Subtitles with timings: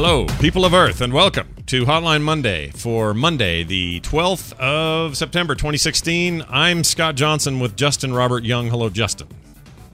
[0.00, 5.56] Hello, people of Earth, and welcome to Hotline Monday for Monday, the 12th of September
[5.56, 6.44] 2016.
[6.48, 8.68] I'm Scott Johnson with Justin Robert Young.
[8.68, 9.26] Hello, Justin.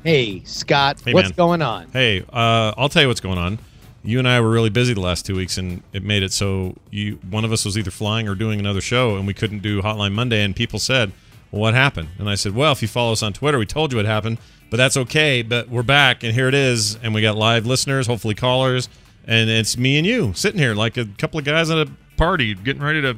[0.03, 1.37] Hey, Scott, Hey, what's man.
[1.37, 1.87] going on?
[1.91, 3.59] Hey, uh, I'll tell you what's going on.
[4.03, 6.77] You and I were really busy the last two weeks, and it made it so
[6.91, 9.81] you one of us was either flying or doing another show, and we couldn't do
[9.81, 10.45] Hotline Monday.
[10.45, 11.13] And people said,
[11.51, 13.91] "Well, what happened?" And I said, "Well, if you follow us on Twitter, we told
[13.91, 14.37] you what happened,
[14.69, 15.41] but that's okay.
[15.41, 18.91] But we're back, and here it is, and we got live listeners, hopefully callers,
[19.27, 22.55] and it's me and you sitting here like a couple of guys at a party,
[22.55, 23.17] getting ready to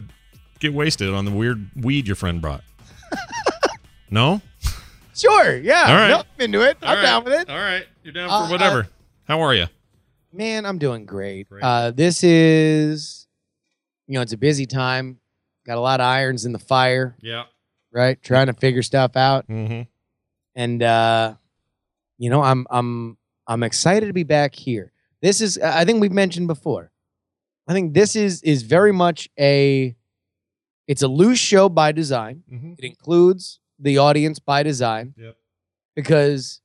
[0.58, 2.62] get wasted on the weird weed your friend brought.
[4.10, 4.40] no,
[5.14, 5.84] Sure, yeah.
[5.88, 6.08] All right.
[6.10, 6.76] no, I'm into it.
[6.82, 7.02] All I'm right.
[7.02, 7.48] down with it.
[7.50, 8.86] All right, you're down Uh, for whatever.
[9.26, 9.66] How are you?
[10.32, 11.48] Man, I'm doing great.
[11.48, 11.62] Great.
[11.64, 13.26] Uh, this is,
[14.06, 15.18] you know, it's a busy time.
[15.64, 17.44] Got a lot of irons in the fire, Yeah.
[17.90, 18.22] right?
[18.22, 19.82] Trying to figure stuff out, Mm-hmm.
[20.54, 21.34] and uh,
[22.18, 24.92] you know, I'm I'm I'm excited to be back here.
[25.22, 26.90] This is, I think we've mentioned before.
[27.68, 29.96] I think this is is very much a,
[30.86, 32.42] it's a loose show by design.
[32.52, 32.74] Mm-hmm.
[32.78, 35.14] It includes the audience by design.
[35.16, 35.36] Yep.
[35.96, 36.60] because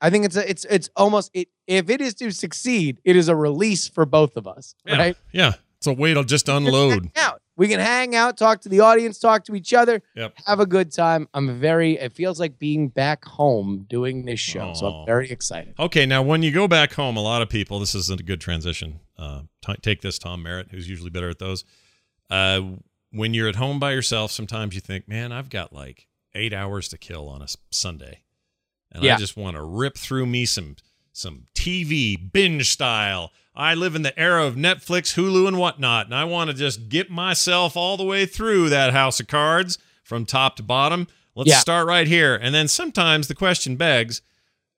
[0.00, 3.28] I think it's a, it's it's almost it if it is to succeed, it is
[3.28, 4.96] a release for both of us, Yeah.
[4.96, 5.16] right?
[5.32, 5.52] Yeah.
[5.76, 7.10] It's a way to just unload.
[7.16, 7.40] out.
[7.60, 10.32] We can hang out, talk to the audience, talk to each other, Yep.
[10.46, 11.28] have a good time.
[11.34, 11.98] I'm very.
[11.98, 15.74] It feels like being back home doing this show, so I'm very excited.
[15.78, 18.40] Okay, now when you go back home, a lot of people, this isn't a good
[18.40, 19.00] transition.
[19.18, 21.66] Uh, t- take this, Tom Merritt, who's usually better at those.
[22.30, 22.62] Uh,
[23.10, 26.88] when you're at home by yourself, sometimes you think, man, I've got like eight hours
[26.88, 28.20] to kill on a s- Sunday.
[28.90, 30.76] And I just want to rip through me some
[31.12, 33.32] some TV binge style.
[33.60, 36.88] I live in the era of Netflix, Hulu, and whatnot, and I want to just
[36.88, 41.06] get myself all the way through that house of cards from top to bottom.
[41.34, 41.58] Let's Yeah.
[41.58, 42.34] start right here.
[42.34, 44.22] And then sometimes the question begs,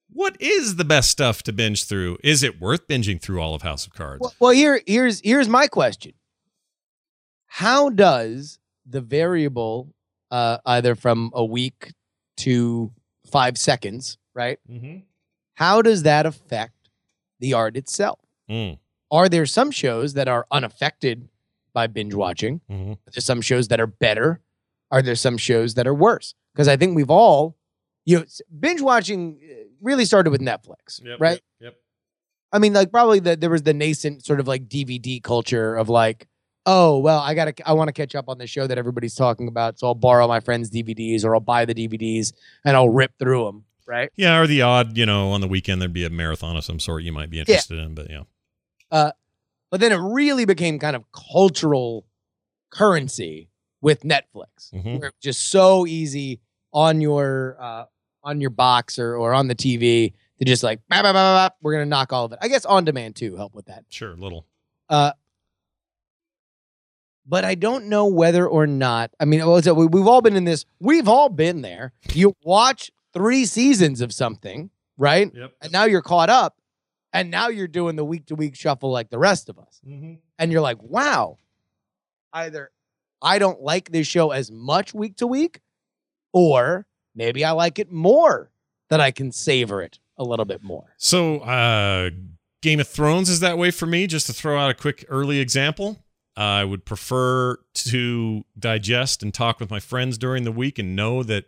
[0.09, 2.19] what is the best stuff to binge through?
[2.25, 4.21] Is it worth binging through all of House of Cards?
[4.21, 6.15] Well, well, here here's here's my question.
[7.47, 9.95] How does the variable
[10.33, 11.93] uh, either from a week
[12.39, 12.91] to
[13.31, 14.59] five seconds, right?
[14.69, 14.99] mm-hmm.
[15.55, 16.91] How does that affect
[17.39, 18.19] the art itself?
[18.51, 18.79] Mm,
[19.11, 21.29] Are there some shows that are unaffected
[21.73, 22.61] by binge watching?
[22.69, 24.41] hmm Are there some shows that are better?
[24.91, 26.35] Are there some shows that are worse?
[26.53, 27.57] Because I think we've all,
[28.05, 28.25] you know,
[28.61, 31.41] binge watching uh, really started with Netflix, Yep, right?
[31.61, 31.77] Yep.
[32.53, 35.89] I mean, like probably the, there was the nascent sort of like DVD culture of
[35.89, 36.29] like,
[36.67, 39.49] oh well, I gotta, I want to catch up on the show that everybody's talking
[39.49, 42.35] about, so I'll borrow my friend's DVDs or I'll buy the DVDs
[42.67, 44.11] and I'll rip through them, right?
[44.17, 46.81] Yeah, or the odd, you know, on the weekend there'd be a marathon of some
[46.81, 48.23] sort you might be interested in, but yeah.
[48.91, 52.05] But then it really became kind of cultural
[52.71, 53.49] currency
[53.81, 54.99] with Netflix, Mhm.
[55.01, 56.41] where it's just so easy
[56.75, 57.85] on your uh,
[58.23, 61.49] on your box or, or on the TV to just like "Bah, bah, bah, bah,
[61.49, 62.39] bah," we're gonna knock all of it.
[62.43, 63.85] I guess on demand too help with that.
[63.89, 64.47] Sure, a little.
[64.91, 65.13] Uh,
[67.27, 69.11] but I don't know whether or not.
[69.21, 70.65] I mean, well, so we- we've all been in this.
[70.81, 71.93] We've all been there.
[72.13, 75.31] You watch three seasons of something, right?
[75.35, 75.53] Yep.
[75.63, 76.57] And now you're caught up,
[77.13, 80.15] and now you're doing the week to week shuffle like the rest of us Mm-hmm.
[80.39, 81.39] and you're like, wow,
[82.33, 82.71] either
[83.21, 85.61] I don't like this show as much week to week,
[86.33, 88.51] or maybe I like it more
[88.91, 90.95] that I can savor it a little bit more.
[90.99, 92.11] So, uh,
[92.63, 94.07] Game of Thrones is that way for me.
[94.07, 96.05] Just to throw out a quick early example,
[96.37, 101.23] I would prefer to digest and talk with my friends during the week and know
[101.25, 101.47] that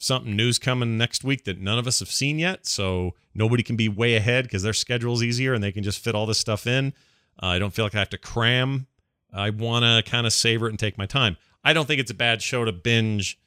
[0.00, 2.66] something new's coming next week that none of us have seen yet.
[2.66, 6.14] So nobody can be way ahead because their schedule's easier and they can just fit
[6.14, 6.92] all this stuff in.
[7.40, 8.86] Uh, I don't feel like I have to cram.
[9.32, 11.36] I want to kind of savor it and take my time.
[11.62, 13.38] I don't think it's a bad show to binge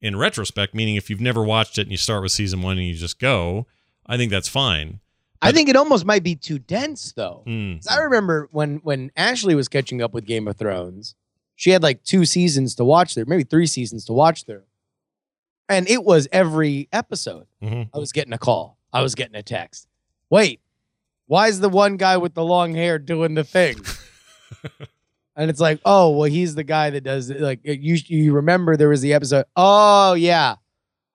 [0.00, 2.86] in retrospect, meaning if you've never watched it and you start with season one and
[2.86, 3.66] you just go,
[4.06, 5.00] I think that's fine.
[5.42, 7.44] I think it almost might be too dense though.
[7.46, 7.84] Mm.
[7.90, 11.14] I remember when when Ashley was catching up with Game of Thrones,
[11.54, 14.62] she had like two seasons to watch there, maybe three seasons to watch through.
[15.68, 17.46] And it was every episode.
[17.62, 17.90] Mhm.
[17.94, 18.78] I was getting a call.
[18.92, 19.86] I was getting a text.
[20.30, 20.60] Wait,
[21.26, 23.76] why is the one guy with the long hair doing the thing?
[25.36, 27.40] and it's like, oh, well, he's the guy that does it.
[27.40, 29.44] Like you, you remember there was the episode.
[29.56, 30.56] Oh yeah,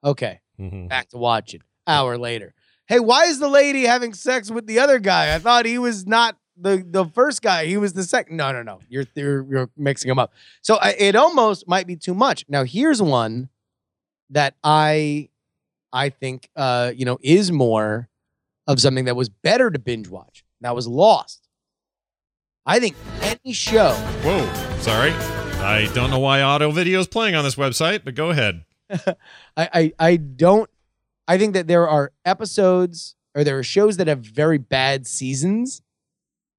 [0.02, 0.88] okay, Mhm.
[0.88, 1.60] back to watching.
[1.86, 2.54] Hour later,
[2.86, 5.34] hey, why is the lady having sex with the other guy?
[5.34, 7.66] I thought he was not the the first guy.
[7.66, 8.36] He was the second.
[8.38, 8.80] No, no, no.
[8.88, 10.32] You're you're, you're mixing them up.
[10.62, 12.44] So I, it almost might be too much.
[12.48, 13.50] Now here's one
[14.34, 15.30] that I
[15.92, 18.08] I think uh you know is more
[18.66, 20.44] of something that was better to binge watch.
[20.60, 21.48] That was Lost.
[22.66, 23.92] I think any show.
[24.22, 25.10] Whoa, sorry.
[25.60, 28.64] I don't know why auto video is playing on this website, but go ahead.
[28.90, 29.06] I,
[29.56, 30.68] I I don't.
[31.26, 35.82] I think that there are episodes or there are shows that have very bad seasons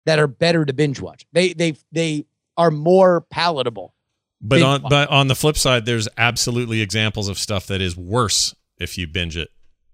[0.06, 1.26] that are better to binge watch.
[1.34, 2.26] They they they
[2.58, 3.94] are more palatable.
[4.42, 8.54] But on but on the flip side, there's absolutely examples of stuff that is worse
[8.78, 9.50] if you binge it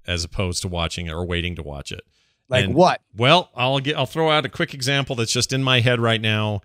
[0.07, 2.01] as opposed to watching it or waiting to watch it.
[2.49, 3.01] Like And- what?
[3.15, 6.19] Well, I'll get I'll throw out a quick example that's just in my head right
[6.19, 6.61] now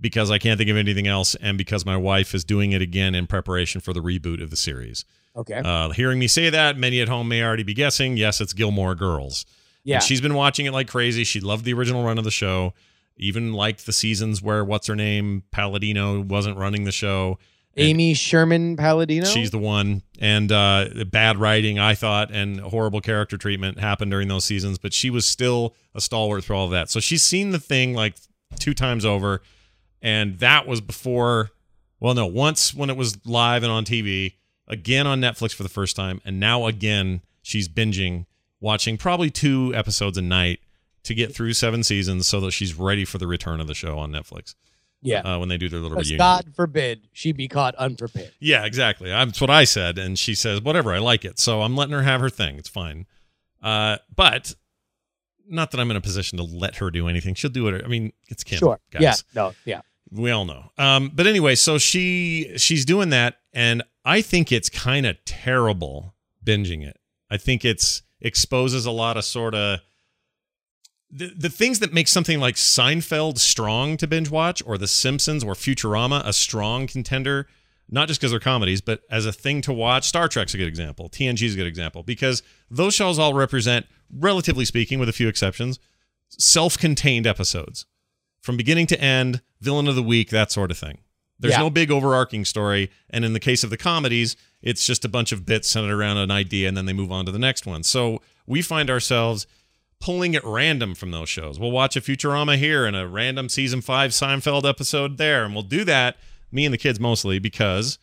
[0.00, 3.14] because I can't think of anything else and because my wife is doing it again
[3.14, 5.04] in preparation for the reboot of the series.
[5.36, 5.60] Okay.
[5.64, 8.16] Uh, hearing me say that, many at home may already be guessing.
[8.16, 9.46] Yes, it's Gilmore Girls.
[9.84, 9.96] yeah.
[9.96, 11.22] And she's been watching it like crazy.
[11.24, 12.74] She loved the original run of the show,
[13.20, 17.38] even liked the seasons where what's her name Palladino wasn't running the show.
[17.76, 19.26] Amy Sherman Palladino.
[19.26, 20.02] She's the one.
[20.18, 24.78] And uh, bad writing, I thought, and horrible character treatment happened during those seasons.
[24.78, 26.90] But she was still a stalwart through all of that.
[26.90, 28.16] So she's seen the thing like
[28.58, 29.40] two times over.
[30.02, 31.50] And that was before,
[32.00, 34.34] well, no, once when it was live and on TV,
[34.66, 36.20] again on Netflix for the first time.
[36.24, 38.26] And now again, she's binging,
[38.60, 40.60] watching probably two episodes a night
[41.04, 43.98] to get through seven seasons so that she's ready for the return of the show
[43.98, 44.54] on Netflix
[45.02, 45.20] yeah.
[45.20, 46.18] uh, when they do their little reunion.
[46.18, 48.32] God forbid she be caught unprepared.
[48.38, 49.08] Yeah, exactly.
[49.10, 52.02] That's what I said, and she says, "Whatever, I like it." So I'm letting her
[52.02, 52.56] have her thing.
[52.56, 53.06] It's fine.
[53.62, 54.54] Uh, but
[55.48, 57.34] not that I'm in a position to let her do anything.
[57.34, 57.82] She'll do it.
[57.84, 58.58] I mean, it's Kim.
[58.58, 58.78] sure.
[58.90, 59.02] guys.
[59.02, 59.14] Yeah.
[59.34, 59.52] No.
[59.64, 59.80] Yeah.
[60.10, 60.70] we all know.
[60.78, 66.14] Um, but anyway, so she she's doing that, and I think it's kind of terrible
[66.44, 66.98] binging it.
[67.30, 69.80] I think it's exposes a lot of sort of
[71.10, 75.42] the, the things that make something like Seinfeld strong to binge watch, or The Simpsons,
[75.42, 77.46] or Futurama a strong contender.
[77.92, 80.06] Not just because they're comedies, but as a thing to watch.
[80.06, 81.08] Star Trek's a good example.
[81.08, 82.40] TNG is a good example because
[82.70, 83.86] those shows all represent,
[84.16, 85.80] relatively speaking, with a few exceptions,
[86.38, 87.86] self-contained episodes
[88.40, 90.98] from beginning to end, villain of the week, that sort of thing.
[91.38, 91.60] There's Yeah.
[91.60, 92.90] no big overarching story.
[93.10, 96.18] And in the case of the comedies, it's just a bunch of bits centered around
[96.18, 97.82] an idea and then they move on to the next one.
[97.82, 99.46] So we find ourselves
[100.00, 101.58] pulling at random from those shows.
[101.58, 105.44] We'll watch a Futurama here and a random season five Seinfeld episode there.
[105.44, 106.16] And we'll do that,
[106.50, 107.98] me and the kids mostly, because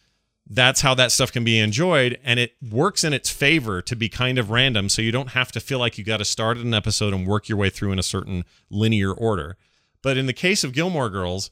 [0.50, 2.20] that's how that stuff can be enjoyed.
[2.24, 4.90] And it works in its favor to be kind of random.
[4.90, 7.28] So you don't have to feel like you got to start at an episode and
[7.28, 9.58] work your way through in a certain linear order.
[10.04, 11.50] But in the case of Gilmore Girls,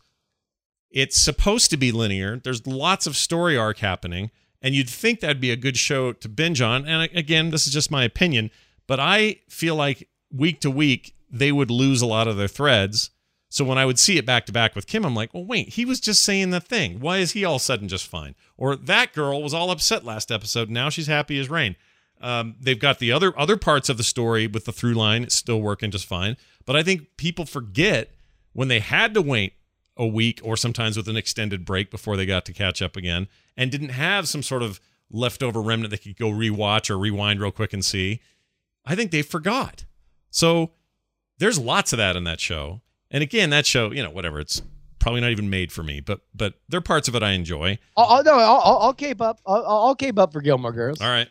[0.91, 2.37] it's supposed to be linear.
[2.37, 4.31] There's lots of story arc happening,
[4.61, 6.85] and you'd think that'd be a good show to binge on.
[6.85, 8.51] And again, this is just my opinion,
[8.87, 13.09] but I feel like week to week they would lose a lot of their threads.
[13.49, 15.69] So when I would see it back to back with Kim, I'm like, well, wait,
[15.69, 16.99] he was just saying the thing.
[16.99, 18.35] Why is he all sudden just fine?
[18.57, 20.69] Or that girl was all upset last episode.
[20.69, 21.75] Now she's happy as rain.
[22.21, 25.61] Um, they've got the other other parts of the story with the through line still
[25.61, 26.37] working just fine.
[26.65, 28.11] But I think people forget
[28.53, 29.53] when they had to wait
[29.97, 33.27] a week or sometimes with an extended break before they got to catch up again
[33.55, 34.79] and didn't have some sort of
[35.09, 38.21] leftover remnant they could go rewatch or rewind real quick and see.
[38.85, 39.85] I think they forgot.
[40.35, 40.71] So
[41.39, 42.81] there's lots of that in that show.
[43.09, 44.61] And again, that show, you know, whatever, it's
[44.99, 47.79] probably not even made for me, but but there are parts of it I enjoy.
[47.95, 49.39] I'll, I'll, no, I'll, I'll, cape up.
[49.45, 50.99] I'll, I'll cape up for Gilmore Girls.
[50.99, 51.29] All right.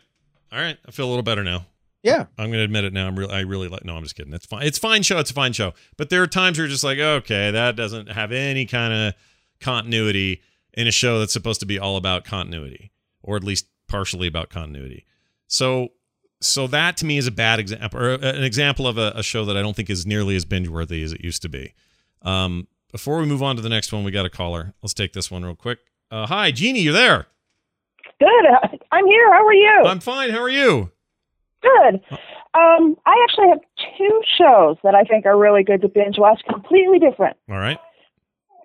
[0.51, 0.75] All right.
[0.87, 1.67] I feel a little better now.
[2.01, 2.25] Yeah.
[2.39, 3.05] I'm going to admit it now.
[3.05, 3.85] I'm really, I really like.
[3.85, 4.33] No, I'm just kidding.
[4.33, 4.65] It's fine.
[4.65, 5.19] It's a fine show.
[5.19, 5.73] It's a fine show.
[5.97, 9.13] But there are times where you're just like, okay, that doesn't have any kind of
[9.59, 10.41] continuity
[10.73, 12.91] in a show that's supposed to be all about continuity,
[13.21, 15.05] or at least partially about continuity.
[15.47, 15.89] So,
[16.41, 19.45] so that to me is a bad example, or an example of a, a show
[19.45, 21.73] that I don't think is nearly as binge worthy as it used to be.
[22.21, 24.73] Um, before we move on to the next one, we got a caller.
[24.81, 25.79] Let's take this one real quick.
[26.11, 27.27] Uh, hi, Jeannie, you're there.
[28.19, 28.45] Good.
[28.51, 29.33] Uh, I'm here.
[29.33, 29.83] How are you?
[29.85, 30.29] I'm fine.
[30.29, 30.91] How are you?
[31.61, 31.95] Good.
[32.53, 33.59] Um, I actually have
[33.97, 37.35] two shows that I think are really good to binge watch, completely different.
[37.49, 37.79] All right.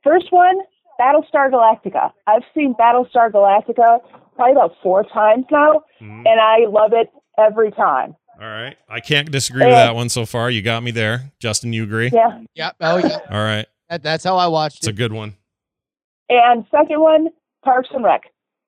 [0.04, 0.56] First one,
[1.00, 2.12] Battlestar Galactica.
[2.26, 4.00] I've seen Battlestar Galactica
[4.36, 6.24] probably about four times now, Mhm.
[6.26, 8.16] and I love it every time.
[8.40, 8.76] All right.
[8.88, 10.50] I can't disagree with Uh, that one so far.
[10.50, 11.32] You got me there.
[11.40, 12.10] Justin, you agree?
[12.12, 12.40] Yeah.
[12.54, 12.70] Yeah.
[12.80, 13.18] Oh, yeah.
[13.30, 13.66] All right.
[13.90, 15.34] That, that's how I watched It's a good one.
[16.28, 17.28] And second one,
[17.64, 18.22] Parks and Rec.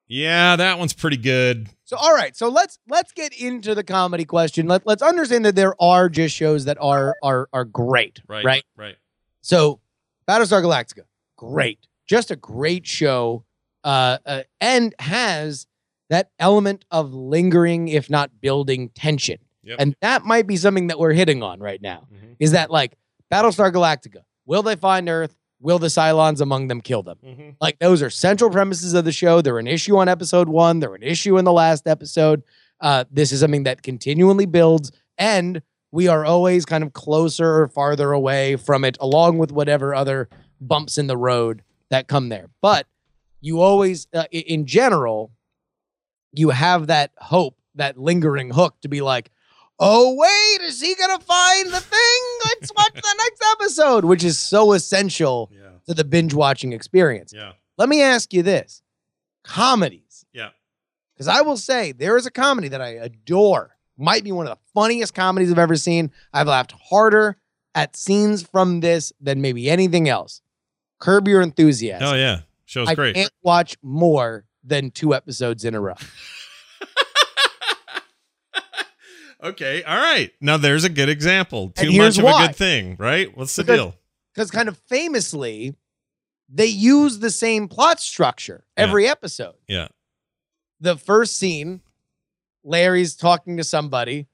[0.08, 1.68] Yeah, that one's pretty good.
[1.84, 2.36] So, all right.
[2.36, 4.66] So let's let's get into the comedy question.
[4.66, 8.20] Let, let's understand that there are just shows that are are are great.
[8.28, 8.44] Right.
[8.44, 8.64] Right.
[8.76, 8.96] Right.
[9.42, 9.80] So,
[10.28, 11.04] Battlestar Galactica,
[11.38, 13.44] great, just a great show,
[13.84, 15.66] uh, uh, and has
[16.12, 19.38] that element of lingering, if not building tension.
[19.64, 19.76] Yep.
[19.80, 22.06] And that might be something that we're hitting on right now.
[22.12, 22.36] Mhm.
[22.38, 22.96] Is that like
[23.32, 24.22] Battlestar Galactica?
[24.44, 25.34] Will they find Earth?
[25.60, 27.16] Will the Cylons among them kill them?
[27.24, 27.54] Mhm.
[27.60, 29.40] Like those are central premises of the show.
[29.40, 30.80] They're an issue on episode one.
[30.80, 32.42] They're an issue in the last episode.
[32.80, 37.68] Uh, this is something that continually builds, and we are always kind of closer or
[37.68, 40.28] farther away from it, along with whatever other
[40.60, 42.48] bumps in the road that come there.
[42.60, 42.86] But
[43.40, 45.30] you always, uh, in general,
[46.32, 49.30] you have that hope, that lingering hook to be like,
[49.78, 52.20] oh wait, is he gonna find the thing?
[52.44, 55.70] Let's watch the next episode, which is so essential Yeah.
[55.86, 57.32] to the binge watching experience.
[57.34, 57.52] Yeah.
[57.78, 58.82] Let me ask you this:
[59.44, 60.50] comedies, Yeah.
[61.14, 63.76] because I will say there is a comedy that I adore.
[63.98, 66.10] Might be one of the funniest comedies I've ever seen.
[66.32, 67.36] I've laughed harder
[67.74, 70.40] at scenes from this than maybe anything else.
[70.98, 72.06] Curb Your Enthusiasm.
[72.08, 72.40] Oh yeah.
[72.64, 73.14] Show's I great.
[73.14, 75.94] can't watch more than two episodes in a row.
[79.42, 79.82] okay.
[79.82, 80.30] All right.
[80.40, 81.70] Now there's a good example.
[81.70, 82.44] Too much of why.
[82.44, 83.36] a good thing, right?
[83.36, 83.94] What's the Because- deal?
[84.34, 85.74] because kind of famously,
[86.48, 88.84] they use the same plot structure Yeah.
[88.84, 89.54] every episode.
[89.68, 89.88] Yeah.
[90.80, 91.82] The first scene,
[92.64, 94.26] Larry's talking to somebody,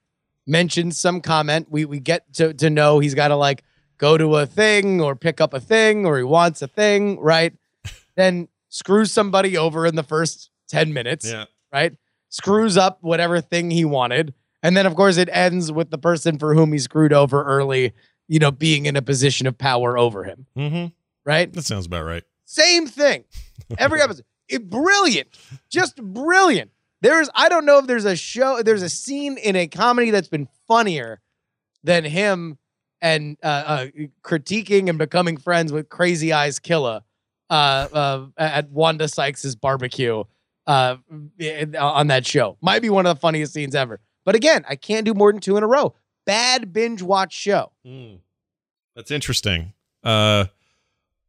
[0.47, 1.67] mentions some comment.
[1.69, 3.63] We we get to to know he's got to like
[3.97, 7.53] go to a thing or pick up a thing or he wants a thing, right?
[8.15, 11.45] then screws somebody over in the first 10 minutes, Yeah.
[11.73, 11.93] right?
[12.29, 14.33] Screws up whatever thing he wanted.
[14.61, 17.93] And then of course it ends with the person for whom he screwed over early,
[18.27, 20.85] you know, being in a position of power over him, Mm-hmm.
[21.25, 21.51] right?
[21.53, 22.23] That sounds about right.
[22.45, 23.23] Same thing.
[23.77, 24.25] Every episode.
[24.47, 25.27] It, brilliant.
[25.69, 26.71] Just brilliant.
[27.01, 30.27] There's I don't know if there's a show there's a scene in a comedy that's
[30.27, 31.21] been funnier
[31.83, 32.57] than him
[33.01, 33.85] and uh, uh
[34.23, 37.03] critiquing and becoming friends with Krazee-Eyez Killa
[37.49, 37.53] uh,
[37.93, 40.23] uh at Wanda Sykes's barbecue
[40.67, 40.97] uh
[41.79, 42.57] on that show.
[42.61, 43.99] Might be one of the funniest scenes ever.
[44.25, 45.95] But again, I can't do more than two in a row.
[46.25, 47.71] Bad binge watch show.
[47.85, 48.19] Mm.
[48.95, 49.73] That's interesting.
[50.03, 50.45] Uh,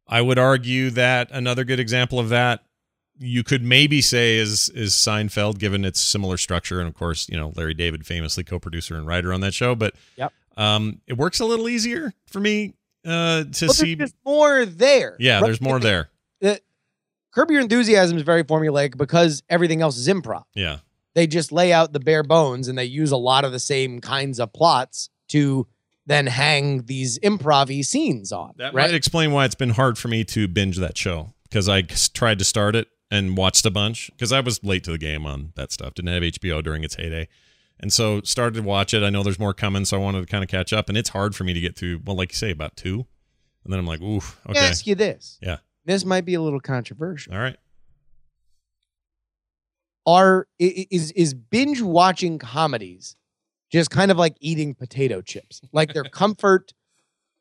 [0.07, 2.63] I would argue that another good example of that
[3.17, 7.37] you could maybe say is is Seinfeld, given its similar structure, and of course, you
[7.37, 9.73] know Larry David, famously co-producer and writer on that show.
[9.73, 10.33] But Yep.
[10.57, 12.73] um, it works a little easier for me
[13.05, 13.95] uh, to Well, see.
[13.95, 15.15] there's just more there.
[15.19, 15.45] Yeah, right?
[15.45, 16.09] there's more there.
[17.33, 20.43] Curb Your Enthusiasm is very formulaic because everything else is improv.
[20.53, 20.79] Yeah,
[21.13, 24.01] They just lay out the bare bones and they use a lot of the same
[24.01, 25.67] kinds of plots to
[26.05, 28.53] then hang these improv scenes on.
[28.57, 28.87] that right?
[28.89, 32.39] might explain why it's been hard for me to binge that show because I tried
[32.39, 35.53] to start it and watched a bunch because I was late to the game on
[35.55, 35.93] that stuff.
[35.93, 37.27] Didn't have HBO during its heyday.
[37.79, 39.03] And so started to watch it.
[39.03, 40.87] I know there's more coming, so I wanted to kind of catch up.
[40.87, 43.05] And it's hard for me to get through, well, like you say, about two.
[43.63, 44.69] And then I'm like, oof, Let me okay.
[44.69, 45.39] ask you this.
[45.41, 45.57] Yeah.
[45.85, 47.33] This might be a little controversial.
[47.33, 47.57] All right.
[50.05, 53.15] Are is is binge watching comedies
[53.71, 55.61] just kind of like eating potato chips?
[55.71, 56.73] Like they're comfort,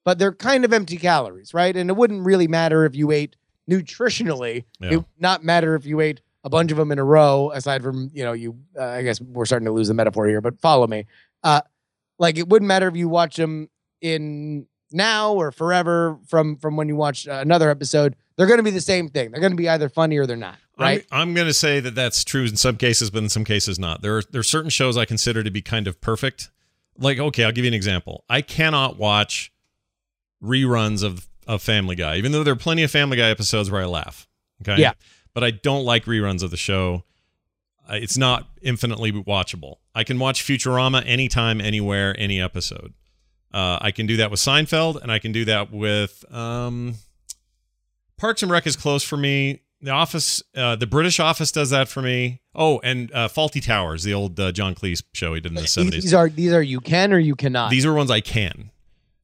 [0.04, 1.74] but they're kind of empty calories, right?
[1.74, 3.36] And it wouldn't really matter if you ate
[3.70, 4.64] nutritionally.
[4.78, 4.90] Yeah.
[4.90, 7.82] It would not matter if you ate a bunch of them in a row, aside
[7.82, 10.58] from, you know, you, uh, I guess we're starting to lose the metaphor here, but
[10.60, 11.06] follow me.
[11.42, 11.60] Uh,
[12.18, 13.68] like it wouldn't matter if you watch them
[14.00, 18.16] in now or forever from from when you watch uh, another episode.
[18.36, 19.30] They're going to be the same thing.
[19.30, 21.04] They're going to be either funny or they're not, right?
[21.10, 23.78] I'm, I'm going to say that that's true in some cases, but in some cases
[23.78, 24.00] not.
[24.02, 26.50] There are there are certain shows I consider to be kind of perfect.
[26.98, 28.24] Like, okay, I'll give you an example.
[28.28, 29.52] I cannot watch
[30.42, 33.82] reruns of of Family Guy, even though there are plenty of Family Guy episodes where
[33.82, 34.28] I laugh.
[34.62, 34.92] Okay, Yeah.
[35.34, 37.04] but I don't like reruns of the show.
[37.88, 39.76] It's not infinitely watchable.
[39.94, 42.94] I can watch Futurama anytime, anywhere, any episode.
[43.52, 46.94] Uh, I can do that with Seinfeld, and I can do that with um,
[48.20, 49.62] Parks and Rec is close for me.
[49.80, 52.42] The Office, uh, the British Office does that for me.
[52.54, 55.66] Oh, and uh, Fawlty Towers, the old uh, John Cleese show he did in the
[55.66, 56.02] seventies.
[56.02, 57.70] these are these are you can or you cannot.
[57.70, 58.70] These are ones I can.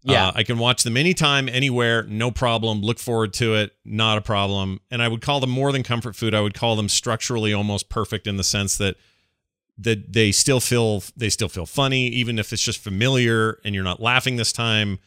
[0.02, 0.28] Yeah.
[0.28, 2.80] Uh, I can watch them anytime, anywhere, no problem.
[2.80, 4.80] Look forward to it, not a problem.
[4.90, 6.32] And I would call them more than comfort food.
[6.32, 8.96] I would call them structurally almost perfect in the sense that
[9.78, 13.84] that they still feel they still feel funny, even if it's just familiar and you're
[13.84, 15.00] not laughing this time.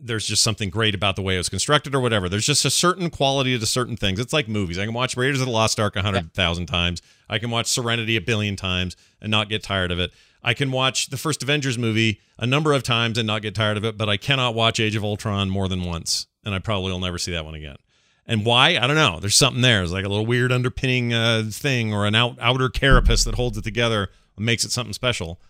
[0.00, 2.28] There's just something great about the way it was constructed, or whatever.
[2.28, 4.20] There's just a certain quality to certain things.
[4.20, 4.78] It's like movies.
[4.78, 7.02] I can watch Raiders of the Lost Ark a hundred thousand times.
[7.28, 10.12] I can watch Serenity a billion times and not get tired of it.
[10.42, 13.76] I can watch the first Avengers movie a number of times and not get tired
[13.76, 16.92] of it, but I cannot watch Age of Ultron more than once, and I probably
[16.92, 17.76] will never see that one again.
[18.24, 18.76] And why?
[18.76, 19.18] I don't know.
[19.20, 19.82] There's something there.
[19.82, 23.56] It's like a little weird underpinning uh, thing or an out, outer carapace that holds
[23.56, 25.40] it together and makes it something special.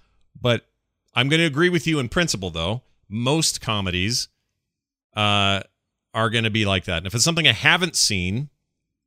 [0.40, 0.64] But
[1.14, 2.82] I'm going to agree with you in principle, though.
[3.08, 4.28] Most comedies
[5.14, 5.60] uh,
[6.14, 6.98] are going to be like that.
[6.98, 8.48] And if it's something I haven't seen,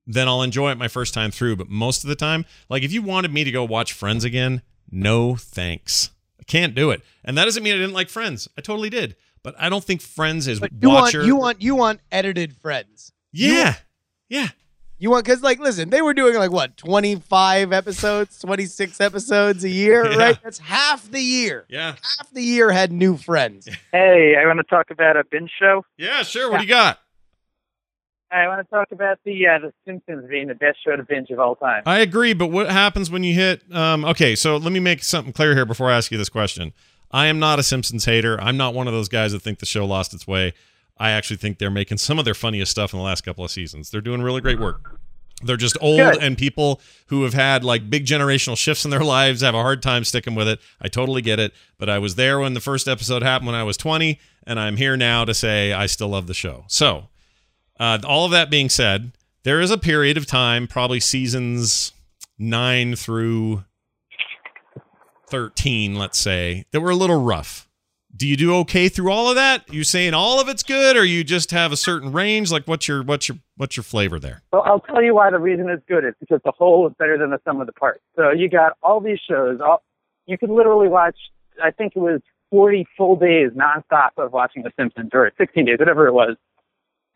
[0.07, 1.55] then I'll enjoy it my first time through.
[1.55, 4.61] But most of the time, like if you wanted me to go watch Friends again,
[4.89, 6.11] no thanks.
[6.39, 7.01] I can't do it.
[7.23, 8.47] And that doesn't mean I didn't like Friends.
[8.57, 9.15] I totally did.
[9.43, 11.23] But I don't think Friends is But you want watcher.
[11.23, 13.11] you want you want edited friends.
[13.31, 13.75] yeah.
[14.29, 14.49] yeah.
[15.01, 19.01] You want because like listen, they were doing like what twenty five episodes, twenty six
[19.01, 20.15] episodes a year, Yeah.
[20.17, 20.39] right?
[20.43, 21.65] That's half the year.
[21.69, 21.95] Yeah.
[22.19, 23.67] Half the year had new friends.
[23.91, 25.83] Hey, I want to talk about a binge show.
[25.97, 26.49] Yeah, sure.
[26.51, 26.99] What do you got?
[28.31, 31.29] I want to talk about the uh, the Simpsons being the best show to binge
[31.31, 31.83] of all time.
[31.85, 35.33] I agree, but what happens when you hit um okay, so let me make something
[35.33, 36.73] clear here before I ask you this question.
[37.11, 38.39] I am not a Simpsons hater.
[38.39, 40.53] I'm not one of those guys that think the show lost its way.
[40.97, 43.51] I actually think they're making some of their funniest stuff in the last couple of
[43.51, 43.89] seasons.
[43.89, 44.99] They're doing really great work.
[45.43, 46.21] They're just old Good.
[46.21, 49.81] and people who have had like big generational shifts in their lives have a hard
[49.81, 50.59] time sticking with it.
[50.79, 53.63] I totally get it, but I was there when the first episode happened when I
[53.63, 56.65] was 20 and I'm here now to say I still love the show.
[56.67, 57.07] So,
[57.79, 61.93] uh, all of that being said, there is a period of time, probably seasons
[62.37, 63.63] 9 through
[65.29, 67.67] 13, let's say, that were a little rough.
[68.15, 69.71] Do you do okay through all of that?
[69.73, 72.51] You saying all of it's good, or you just have a certain range?
[72.51, 74.41] Like, what's your what's your what's your flavor there?
[74.51, 77.17] Well, I'll tell you why the reason it's good is because the whole is better
[77.17, 78.01] than the sum of the parts.
[78.15, 79.59] So you got all these shows.
[79.61, 79.81] All,
[80.25, 81.17] you could literally watch.
[81.63, 85.79] I think it was 40 full days nonstop of watching The Simpsons, or 16 days,
[85.79, 86.35] whatever it was.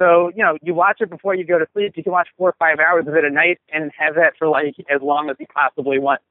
[0.02, 1.94] So you know, you watch it before you go to sleep.
[1.96, 4.48] You can watch four or five hours of it a night and have that for
[4.48, 6.22] like as long as you possibly want.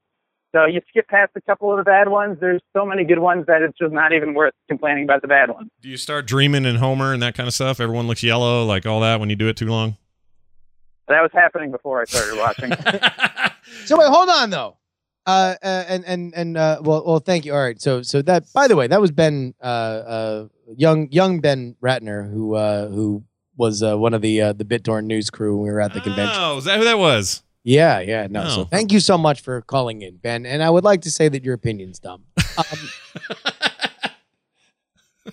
[0.55, 2.37] So you skip past a couple of the bad ones.
[2.39, 5.49] There's so many good ones that it's just not even worth complaining about the bad
[5.49, 5.69] ones.
[5.81, 7.81] Do you start dreaming in Homer and that kind of stuff?
[7.81, 9.97] Everyone looks yellow, like all that when you do it too long.
[11.09, 12.71] That was happening before I started watching.
[13.85, 14.77] So wait, hold on though.
[15.25, 17.53] Uh, uh and and and uh, well, well, thank you.
[17.53, 20.47] All right, so so that by the way, that was Ben, uh, uh,
[20.77, 23.23] young young Ben Ratner, who uh, who
[23.57, 26.01] was uh, one of the uh, the BitTorrent news crew when we were at the
[26.01, 26.37] convention.
[26.39, 27.41] Oh, is that who that was?
[27.67, 28.43] Yeah, yeah, no.
[28.45, 28.49] Oh.
[28.49, 30.45] So thank you so much for calling in, Ben.
[30.45, 32.23] And I would like to say that your opinion's dumb.
[32.57, 32.93] Um,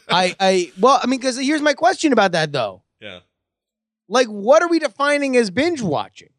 [0.08, 2.82] I, I, well, I mean, because here's my question about that though.
[3.00, 3.20] yeah.
[4.08, 6.30] Like, what are we defining as binge watching?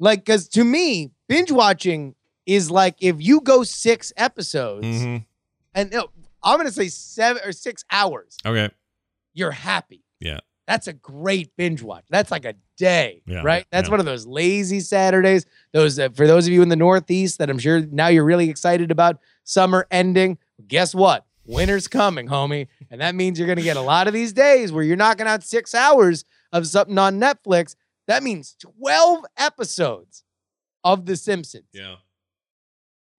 [0.00, 2.14] Like, because to me, binge watching
[2.46, 5.16] is like if you go six episodes hmm
[5.74, 6.08] and no,
[6.42, 8.70] I'm gonna say seven or six hours, Okay.
[9.32, 10.04] you're happy.
[10.20, 10.38] Yeah.
[10.66, 12.04] That's a great binge watch.
[12.08, 13.66] That's like a day, Yeah, right?
[13.70, 13.90] That's yeah.
[13.92, 15.44] one of those lazy Saturdays.
[15.72, 18.48] Those uh, for those of you in the Northeast that I'm sure now you're really
[18.48, 20.38] excited about summer ending.
[20.66, 21.26] Guess what?
[21.46, 24.72] Winter's coming, homie, and that means you're going to get a lot of these days
[24.72, 27.76] where you're knocking out six hours of something on Netflix.
[28.06, 30.24] That means 12 episodes
[30.82, 31.66] of The Simpsons.
[31.72, 31.96] Yeah.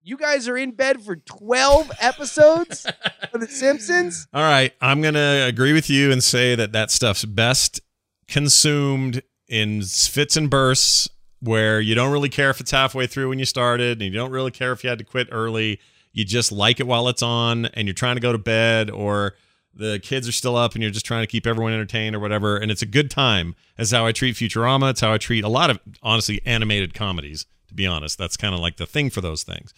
[0.08, 2.86] You guys are in bed for 12 episodes
[3.34, 4.28] of The Simpsons.
[4.32, 7.80] All right, I'm gonna agree with you and say that that stuff's best
[8.28, 11.08] consumed in fits and bursts,
[11.40, 14.30] where you don't really care if it's halfway through when you started, and you don't
[14.30, 15.80] really care if you had to quit early.
[16.12, 19.34] You just like it while it's on, and you're trying to go to bed, or
[19.74, 22.56] the kids are still up, and you're just trying to keep everyone entertained or whatever.
[22.56, 23.56] And it's a good time.
[23.76, 24.90] That's how I treat Futurama.
[24.90, 27.44] It's how I treat a lot of honestly animated comedies.
[27.66, 29.74] To be honest, that's kind of like the thing for those things.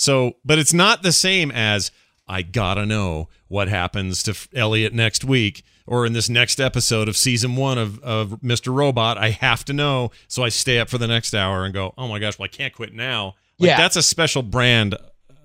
[0.00, 1.90] So, but it's not the same as
[2.26, 7.18] I gotta know what happens to Elliot next week or in this next episode of
[7.18, 8.74] season one of, of Mr.
[8.74, 9.18] Robot.
[9.18, 10.10] I have to know.
[10.26, 12.48] So I stay up for the next hour and go, oh my gosh, well, I
[12.48, 13.34] can't quit now.
[13.58, 13.76] Like, Yeah.
[13.76, 14.94] That's a special brand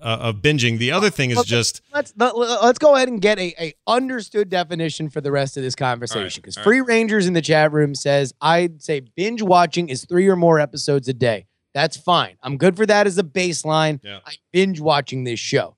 [0.00, 0.78] uh, of binging.
[0.78, 4.48] The other thing is just, let's let, us go ahead and get a, a understood
[4.48, 6.64] definition for the rest of this conversation because right.
[6.64, 10.60] free rangers in the chat room says i'd say binge watching is three or more
[10.60, 14.20] episodes a day that's fine i'm good for that as a baseline Yeah.
[14.24, 15.76] i'm binge watching this show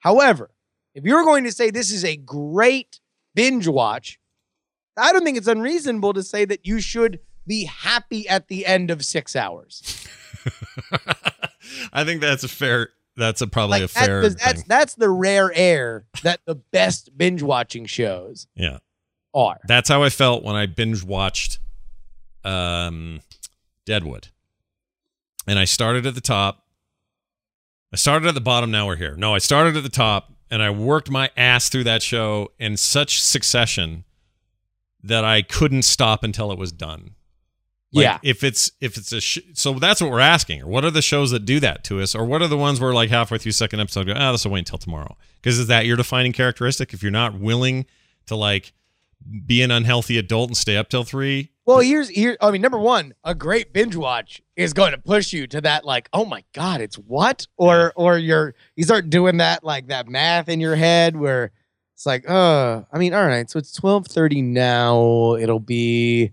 [0.00, 0.50] however
[0.92, 2.98] if you're going to say this is a great
[3.34, 4.18] binge watch
[4.96, 8.90] i don't think it's unreasonable to say that you should be happy at the end
[8.90, 10.04] of six hours
[11.92, 15.10] I think that's a fair, that's a probably a Like, that- fair that's that's the
[15.10, 18.78] rare air that the best binge watching shows Yeah.
[19.34, 21.58] are That's how I felt when I binge watched
[22.44, 23.20] um,
[23.84, 24.28] Deadwood.
[25.46, 26.64] And I started at the top.
[27.92, 28.70] I started at the bottom.
[28.70, 29.16] Now we're here.
[29.16, 32.76] No, I started at the top and I worked my ass through that show in
[32.76, 34.04] such succession
[35.02, 37.14] that I couldn't stop until it was done.
[37.92, 40.62] Like, yeah If it's if it's a sh- so that's what we're asking.
[40.62, 42.14] Or what are the shows that do that to us?
[42.14, 44.52] Or what are the ones where like halfway through second episode go, ah, this will
[44.52, 45.16] wait until tomorrow?
[45.40, 46.92] Because is that your defining characteristic?
[46.92, 47.86] If you're not willing
[48.26, 48.72] to like
[49.46, 52.36] be an unhealthy adult and stay up till three, Well, here's here.
[52.40, 55.84] I mean, number one, a great binge watch is going to push you to that,
[55.84, 60.08] like, oh my god, it's what, or or you're you start doing that like that
[60.08, 61.50] math in your head where
[61.94, 65.34] it's like, uh, I mean, all right, so it's twelve thirty now.
[65.34, 66.30] It'll be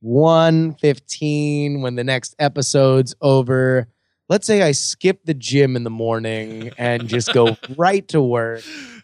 [0.00, 3.88] one fifteen when the next episode's over.
[4.28, 8.62] Let's say I skip the gym in the morning and just go right to work.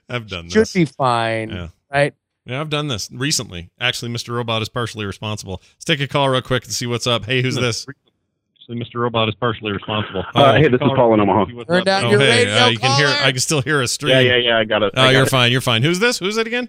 [0.09, 0.73] I've done Should this.
[0.75, 1.69] be fine, Yeah.
[1.93, 2.15] right?
[2.45, 3.71] Yeah, I've done this recently.
[3.81, 4.35] Actually, Mr.
[4.35, 5.61] Robot is partially responsible.
[5.75, 7.25] Let's take a call real quick and see what's up.
[7.25, 7.87] Hey, who's this?
[8.59, 9.01] Actually, Mr.
[9.01, 10.25] Robot is partially responsible.
[10.35, 11.45] Uh, hey, this is Paul in Omaha.
[11.65, 13.07] Turn down Oh, your hey, radio uh, you can hear.
[13.09, 14.13] I can still hear a stream.
[14.13, 14.59] Yeah, yeah, yeah.
[14.59, 14.93] I got it.
[14.97, 15.31] Oh, I got you're it.
[15.31, 15.53] fine.
[15.53, 15.83] You're fine.
[15.83, 16.19] Who's this?
[16.19, 16.69] Who's it again?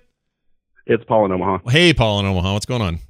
[0.86, 1.70] It's Paul in Omaha.
[1.70, 2.54] Hey, Paul in Omaha.
[2.54, 3.00] What's going on?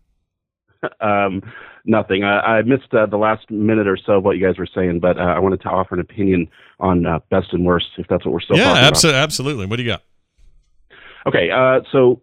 [1.00, 1.42] Um,
[1.86, 2.26] nothing.
[2.26, 5.00] I, I missed uh, the last minute or so of what you guys were saying,
[5.00, 6.50] but uh, I wanted to offer an opinion
[6.82, 9.66] on uh, best and worst, if that's what we're still yeah, talking abso- absolutely.
[9.66, 10.04] What do you got?
[11.26, 12.22] Okay, uh, so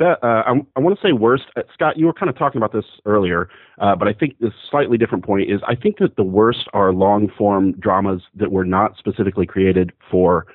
[0.00, 1.44] uh, I, I want to say worst.
[1.56, 4.52] Uh, Scott, you were kind of talking about this earlier, uh, but I think the
[4.70, 8.64] slightly different point is I think that the worst are long form dramas that were
[8.64, 10.46] not specifically created for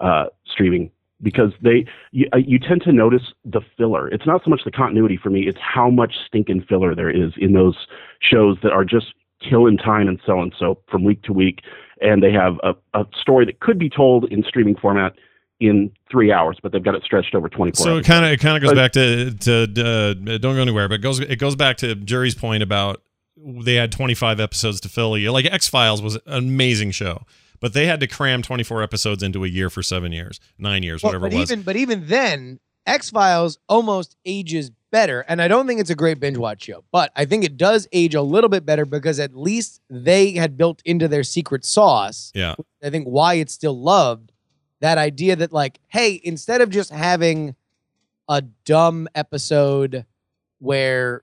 [0.00, 0.90] uh, streaming
[1.22, 4.08] because they you, uh, you tend to notice the filler.
[4.08, 7.32] It's not so much the continuity for me; it's how much stinking filler there is
[7.36, 7.86] in those
[8.20, 11.60] shows that are just killing time and so and so from week to week,
[12.00, 15.14] and they have a, a story that could be told in streaming format
[15.60, 18.40] in three hours, but they've got it stretched over 24 So it kind of it
[18.40, 21.38] kind of goes But- back to to uh, don't go anywhere, but it goes it
[21.38, 23.02] goes back to Jerry's point about
[23.38, 25.30] they had 25 episodes to fill a year.
[25.30, 27.22] Like X Files was an amazing show,
[27.60, 31.02] but they had to cram 24 episodes into a year for seven years, nine years,
[31.02, 31.50] Well, whatever but it was.
[31.52, 35.94] even but even then, X Files almost ages better, and I don't think it's a
[35.94, 39.18] great binge watch show, but I think it does age a little bit better because
[39.20, 42.30] at least they had built into their secret sauce.
[42.34, 44.32] yeah, I think why it's still loved
[44.80, 47.54] that idea that like, hey, instead of just having
[48.28, 50.04] a dumb episode
[50.58, 51.22] where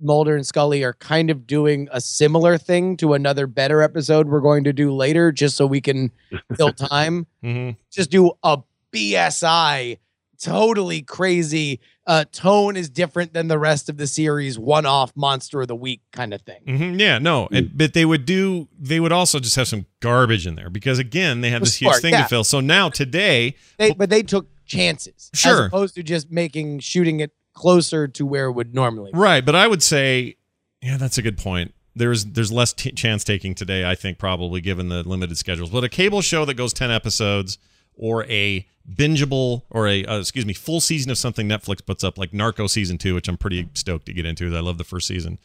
[0.00, 4.40] Mulder and Scully are kind of doing a similar thing to another better episode we're
[4.40, 6.10] going to do later, just so we can
[6.56, 8.58] fill time hmm just do a
[8.92, 9.98] BSI,
[10.42, 11.80] totally crazy.
[12.06, 15.76] Uh, tone is different than the rest of the series, one off monster of the
[15.76, 16.60] week kind of thing.
[16.66, 18.68] hmm yeah, no, and, but they would do.
[18.78, 21.96] They would also just have some garbage in there because again, they have this huge
[21.96, 22.22] thing yeah.
[22.22, 22.44] to fill.
[22.44, 25.52] So now today, They, but they took chances, Sure.
[25.52, 29.12] as opposed to just making shooting it closer to where it would normally.
[29.12, 29.18] be.
[29.18, 30.36] Right, but I would say,
[30.82, 31.74] yeah, that's a good point.
[31.94, 35.70] There's there's less t- chance taking today, I think, probably given the limited schedules.
[35.70, 37.58] But a cable show that goes ten episodes,
[38.00, 42.16] or a bingeable, or a uh, excuse me, full season of something Netflix puts up,
[42.16, 44.56] like Narcos season two, which I'm pretty stoked to get into.
[44.56, 45.38] I love the first season.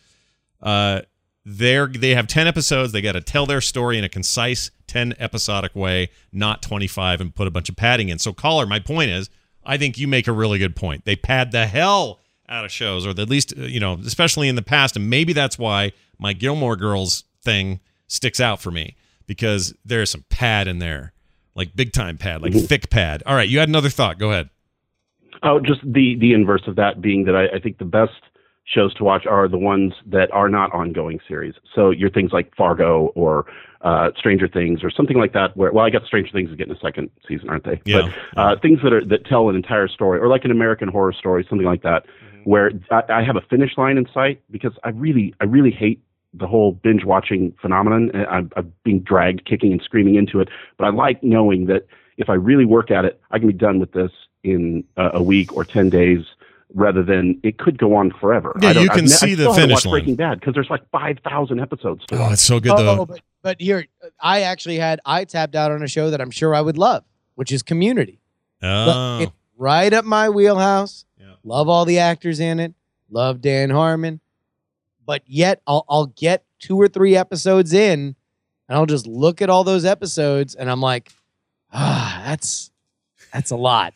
[0.61, 1.01] Uh,
[1.43, 2.93] they're they have ten episodes.
[2.93, 7.19] They got to tell their story in a concise ten episodic way, not twenty five,
[7.19, 8.19] and put a bunch of padding in.
[8.19, 9.29] So, caller, my point is,
[9.65, 11.03] I think you make a really good point.
[11.03, 14.55] They pad the hell out of shows, or at least uh, you know, especially in
[14.55, 18.95] the past, and maybe that's why my Gilmore Girls thing sticks out for me
[19.27, 21.11] because there's some pad in there,
[21.55, 23.23] like big time pad, like thick pad.
[23.25, 24.19] All right, you had another thought.
[24.19, 24.49] Go ahead.
[25.43, 28.13] Oh, just the the inverse of that being that I, I think the best
[28.65, 31.53] shows to watch are the ones that are not ongoing series.
[31.73, 33.45] So your things like Fargo or
[33.81, 35.55] uh, Stranger Things or something like that.
[35.55, 37.81] Where well, I guess Stranger Things is getting a second season, aren't they?
[37.85, 38.09] Yeah.
[38.33, 41.13] But uh, things that are that tell an entire story, or like an American Horror
[41.13, 42.05] Story, something like that,
[42.43, 46.01] where I, I have a finish line in sight because I really I really hate
[46.37, 48.11] the whole binge watching phenomenon.
[48.29, 52.29] I'm, I'm being dragged kicking and screaming into it, but I like knowing that if
[52.29, 54.11] I really work at it, I can be done with this
[54.43, 56.19] in uh, a week or ten days,
[56.73, 58.55] rather than it could go on forever.
[58.61, 59.91] Yeah, I don't- you can I've see I the still haven't finish watched line.
[59.93, 62.05] Breaking Bad because there's like five thousand episodes.
[62.07, 62.33] To Oh, watch.
[62.33, 63.05] it's so good Oh, though.
[63.05, 63.85] but, but here,
[64.19, 67.03] I actually had I tapped out on a show that I'm sure I would love,
[67.35, 68.19] which is Community.
[68.61, 71.05] Oh, it's right up my wheelhouse.
[71.19, 71.33] Yeah.
[71.43, 72.73] Love all the actors in it.
[73.09, 74.19] Love Dan Harmon.
[75.05, 78.15] But yet I'll I'll get two or three episodes in
[78.67, 81.11] and I'll just look at all those episodes and I'm like,
[81.71, 82.71] ah, that's
[83.33, 83.93] that's a lot.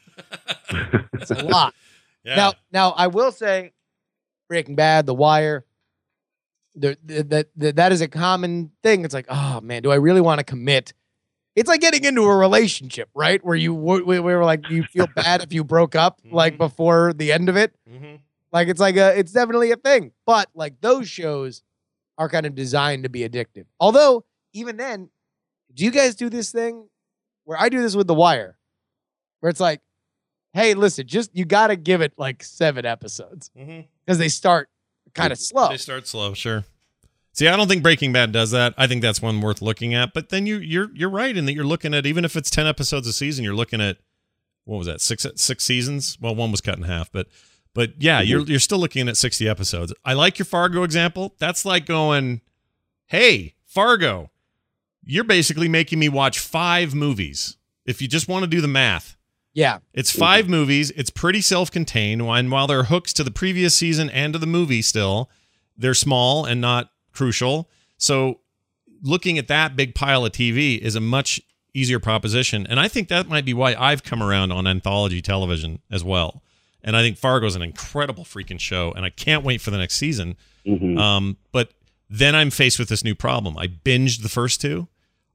[1.13, 1.74] It's a lot.
[2.24, 2.36] yeah.
[2.36, 3.72] Now now I will say
[4.48, 5.65] Breaking Bad, The Wire,
[6.76, 9.04] that that is a common thing.
[9.06, 10.93] It's like, oh man, do I really want to commit?
[11.56, 13.43] It's like getting into a relationship, right?
[13.43, 16.58] Where you where, where like you feel bad if you broke up like Mhm.
[16.60, 17.74] before the end of it.
[17.89, 18.19] Mhm.
[18.52, 20.12] Like it's like a it's definitely a thing.
[20.26, 21.64] But like those shows
[22.18, 23.66] are kind of designed to be addictive.
[23.80, 25.10] Although even then,
[25.74, 26.90] do you guys do this thing
[27.46, 28.58] where I do this with The Wire,
[29.40, 29.82] where it's like,
[30.54, 33.82] hey, listen, just you got to give it like seven episodes mm-hmm.
[34.06, 34.70] because they start
[35.14, 35.70] kind of slow.
[35.70, 36.66] They start slow, sure.
[37.34, 38.74] See, I don't think Breaking Bad does that.
[38.78, 40.14] I think that's one worth looking at.
[40.14, 42.68] But then you you're you're right in that you're looking at even if it's ten
[42.68, 43.98] episodes a season, you're looking at
[44.66, 46.18] what was that six six seasons?
[46.20, 47.28] Well, one was cut in half, but
[47.74, 48.30] but yeah, mm-hmm.
[48.30, 49.94] you're you're still looking at sixty episodes.
[50.04, 51.36] I like your Fargo example.
[51.40, 52.42] That's like going,
[53.08, 54.32] hey Fargo,
[55.04, 57.58] you're basically making me watch five movies.
[57.86, 59.18] If you just want to do the math,
[59.54, 60.20] Yeah, it's mm-hmm.
[60.20, 60.92] 5 movies.
[60.92, 62.22] It's pretty self-contained.
[62.22, 65.30] And while there are hooks to the previous season and to the movie, still
[65.78, 67.70] they're small and not crucial.
[67.98, 68.42] So
[69.02, 71.42] looking at that big pile of TV is a much
[71.74, 72.68] easier proposition.
[72.68, 76.44] And I think that might be why I've come around on anthology television as well.
[76.84, 79.78] And I think Fargo is an incredible freaking show, and I can't wait for the
[79.78, 80.36] next season.
[80.65, 80.98] Mhm.
[80.98, 81.72] Um, but
[82.10, 83.58] then I'm faced with this new problem.
[83.58, 84.88] I binged the first two.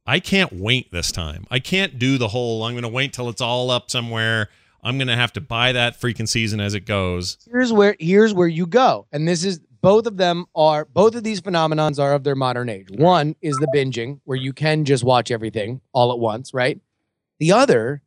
[0.06, 1.46] I can't wait this time.
[1.50, 4.48] I can't do the whole I'm going to wait till it's all up somewhere.
[4.82, 7.38] I'm going to have to buy that freaking season as it goes.
[7.50, 11.24] here's where here's where you go, and this is both of them are both of
[11.24, 12.88] these phenomenons are of their modern age.
[12.90, 16.78] One is the binging, where you can just watch everything all at once, right?
[17.38, 18.02] The other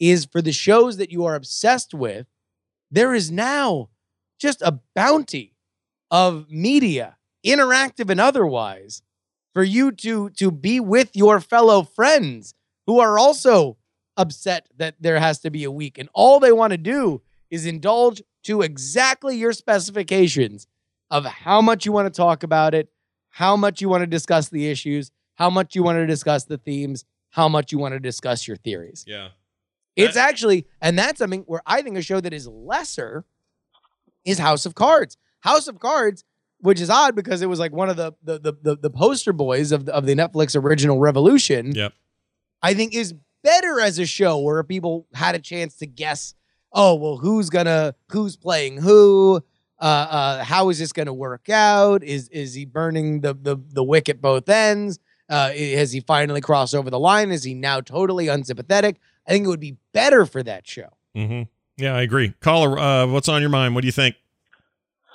[0.00, 2.26] is for the shows that you are obsessed with,
[2.94, 3.88] there is now
[4.38, 5.56] just a bounty
[6.10, 9.02] of media, interactive and otherwise,
[9.52, 12.54] for you to to be with your fellow friends
[12.86, 13.76] who are also
[14.16, 17.66] upset that there has to be a week and all they want to do is
[17.66, 20.66] indulge to exactly your specifications
[21.10, 22.90] of how much you want to talk about it,
[23.30, 26.58] how much you want to discuss the issues, how much you want to discuss the
[26.58, 29.04] themes, how much you want to discuss your theories.
[29.06, 29.28] Yeah.
[29.96, 33.24] It's That- actually, and that's something where I think a show that is lesser
[34.24, 35.16] is House of Cards.
[35.40, 36.24] House of Cards,
[36.60, 39.32] which is odd because it was like one of the the the, the, the poster
[39.32, 41.72] boys of the, of the Netflix original Revolution.
[41.74, 41.92] Yep.
[42.62, 46.34] I think is better as a show where people had a chance to guess.
[46.72, 49.42] Oh well, who's gonna who's playing who?
[49.78, 52.02] Uh, uh, how is this gonna work out?
[52.02, 54.98] Is is he burning the the the wick at both ends?
[55.28, 57.30] Uh, has he finally crossed over the line?
[57.30, 58.96] Is he now totally unsympathetic?
[59.26, 60.88] I think it would be better for that show.
[61.16, 61.42] Mm-hmm.
[61.82, 62.34] Yeah, I agree.
[62.40, 63.74] Caller, uh, what's on your mind?
[63.74, 64.16] What do you think?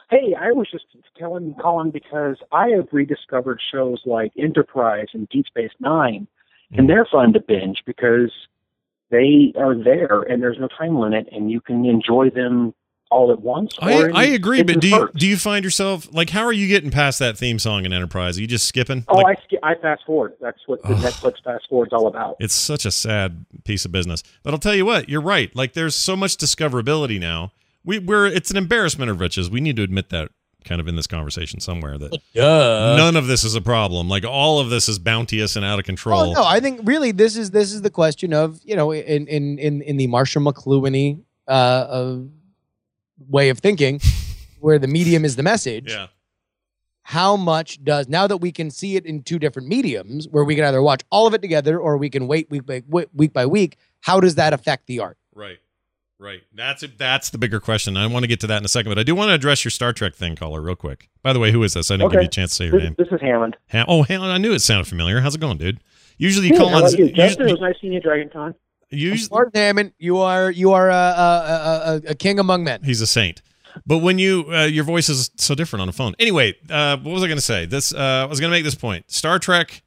[0.10, 0.86] Hey, I was just
[1.18, 6.28] telling Colin because I have rediscovered shows like Enterprise and Deep Space Nine,
[6.74, 6.80] Mm.
[6.80, 8.32] and they're fun to binge because
[9.12, 12.74] they are there and there's no time limit, and you can enjoy them
[13.12, 13.74] all at once.
[13.80, 16.68] I, in- I agree, but do you do you find yourself like how are you
[16.68, 18.38] getting past that theme song in Enterprise?
[18.38, 19.04] Are you just skipping?
[19.08, 20.34] Oh, Like, I sk- I fast forward.
[20.40, 20.98] That's what the Ugh.
[21.04, 22.36] Netflix fast forward's all about.
[22.40, 24.22] it's such a sad piece of business.
[24.44, 25.56] But I'll tell you what, you're right.
[25.56, 27.52] Like there's so much discoverability now.
[27.84, 29.50] We we're it's an embarrassment of riches.
[29.50, 30.30] We need to admit that
[30.66, 32.96] kind of in this conversation somewhere that Duh.
[32.98, 34.10] none of this is a problem.
[34.10, 36.20] Like all of this is bounteous and out of control.
[36.30, 39.26] Oh no, I think really this is this is the question of you know in
[39.28, 42.18] in in in the Marshall McLuhan uh, uh
[43.28, 44.00] way of thinking,
[44.60, 45.92] where the medium is the message.
[45.92, 46.08] yeah.
[47.04, 50.56] How much does now that we can see it in two different mediums, where we
[50.56, 53.34] can either watch all of it together or we can wait week by week, week
[53.34, 53.78] by week?
[54.02, 55.18] How does that affect the art?
[55.34, 55.58] Right.
[56.20, 56.42] Right.
[56.54, 56.98] That's it.
[57.00, 57.98] That's the bigger question.
[57.98, 59.64] I want to get to that in a second, but I do want to address
[59.64, 61.10] your Star Trek thing, caller, real quick.
[61.24, 61.90] By the way, who is this?
[61.90, 62.96] I didn't give you a chance to say your This, name.
[63.00, 63.58] this is Hammond.
[63.72, 65.22] Ha- oh, Helen, I knew it sounded familiar.
[65.22, 65.80] How's it going, dude?
[66.18, 66.82] Usually you Hey, call on.
[66.82, 67.48] about you, Justin?
[67.48, 68.30] It was nice seeing you, Dragon
[69.32, 72.82] Martin Hammond, you are you are a, a, a, a king among men.
[72.84, 73.42] he's a saint.
[73.86, 76.16] But when you uh, your voice is so different on the phone.
[76.20, 77.66] Anyway, uh, what was I going to say?
[77.66, 79.10] This uh, I was going to make this point.
[79.12, 79.84] Star Trek,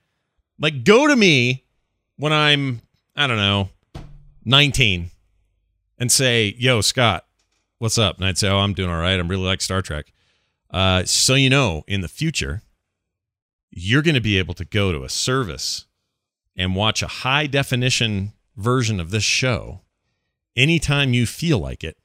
[0.58, 1.64] like, go to me
[2.16, 2.80] when I'm
[3.16, 3.70] I don't know,
[4.44, 5.10] nineteen,
[5.98, 7.26] and say, "Yo, Scott,
[7.78, 9.18] what's up?" And I'd say, "Oh, I'm doing all right.
[9.18, 10.12] I'm really like Star Trek."
[10.70, 12.62] Uh, so you know, in the future,
[13.70, 15.86] you're going to be able to go to a service
[16.56, 19.80] and watch a high definition version of this show
[20.56, 21.96] anytime you feel like it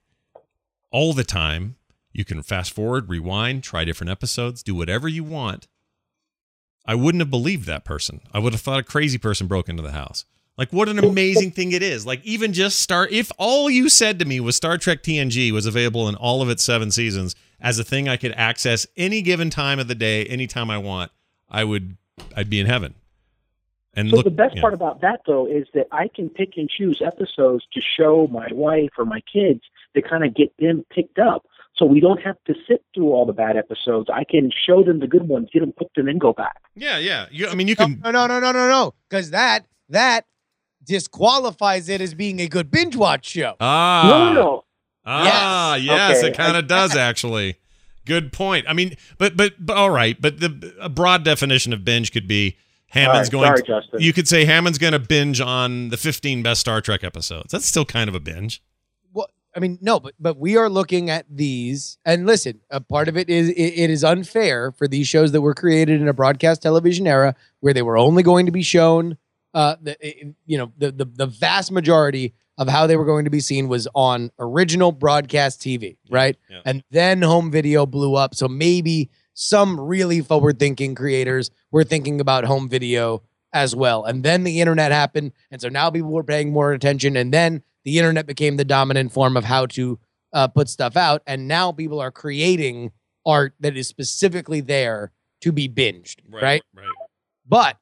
[0.92, 1.76] all the time.
[2.14, 5.68] You can fast forward, rewind, try different episodes, do whatever you want.
[6.86, 8.22] I wouldn't have believed that person.
[8.34, 10.26] I would have thought a crazy person broke into the house.
[10.58, 12.06] Like, what an amazing thing it is.
[12.06, 15.68] Like, even just Star if all you said to me was Star Trek TNG was
[15.68, 19.52] available in all of its seven seasons as a thing I could access any given
[19.52, 21.12] time of the day, anytime I want,
[21.50, 21.98] I would,
[22.36, 22.96] I'd be in heaven.
[23.98, 24.62] And So look, the best yeah.
[24.62, 28.48] part about that, though, is that I can pick and choose episodes to show my
[28.52, 29.62] wife or my kids
[29.96, 31.46] to kind of get them picked up.
[31.76, 34.10] So we don't have to sit through all the bad episodes.
[34.12, 36.58] I can show them the good ones, get them hooked, and then go back.
[36.76, 37.26] yeah, yeah.
[37.32, 40.26] You, I mean, you can, no, no, no, no, no, no, because that that
[40.92, 43.56] disqualifies it as being a good binge watch show.
[43.60, 44.64] ah, no, no, no.
[45.06, 45.86] Ah, Yes.
[45.86, 46.28] yes, Okay.
[46.30, 47.58] it kind of does actually.
[48.06, 48.66] Good point.
[48.70, 52.28] I mean, but but but all right, but the a broad definition of binge could
[52.28, 52.58] be
[52.89, 53.52] Hammond's All going.
[53.52, 54.02] right, sorry, Justin.
[54.02, 57.52] You could say Hammond's going to binge on the 15 best Star Trek episodes.
[57.52, 58.62] That's still kind of a binge.
[59.13, 63.08] Well, I mean, no, but but we are looking at these, and listen, a part
[63.08, 66.13] of it is it, it is unfair for these shows that were created in a
[66.13, 69.17] broadcast television era where they were only going to be shown.
[69.54, 69.97] Uh, the
[70.45, 73.67] you know the the the vast majority of how they were going to be seen
[73.67, 76.38] was on original broadcast TV, right?
[76.50, 76.62] yeah.
[76.65, 82.19] And then home video blew up, so maybe some really forward thinking creators were thinking
[82.19, 83.21] about home video
[83.54, 84.04] as well.
[84.04, 87.62] And then the internet happened, and so now people were paying more attention, and then
[87.86, 90.00] the internet became the dominant form of how to
[90.34, 92.91] uh, put stuff out, and now people are creating
[93.28, 96.63] art that is specifically there to be binged, right?
[96.73, 96.86] Right.
[97.47, 97.78] But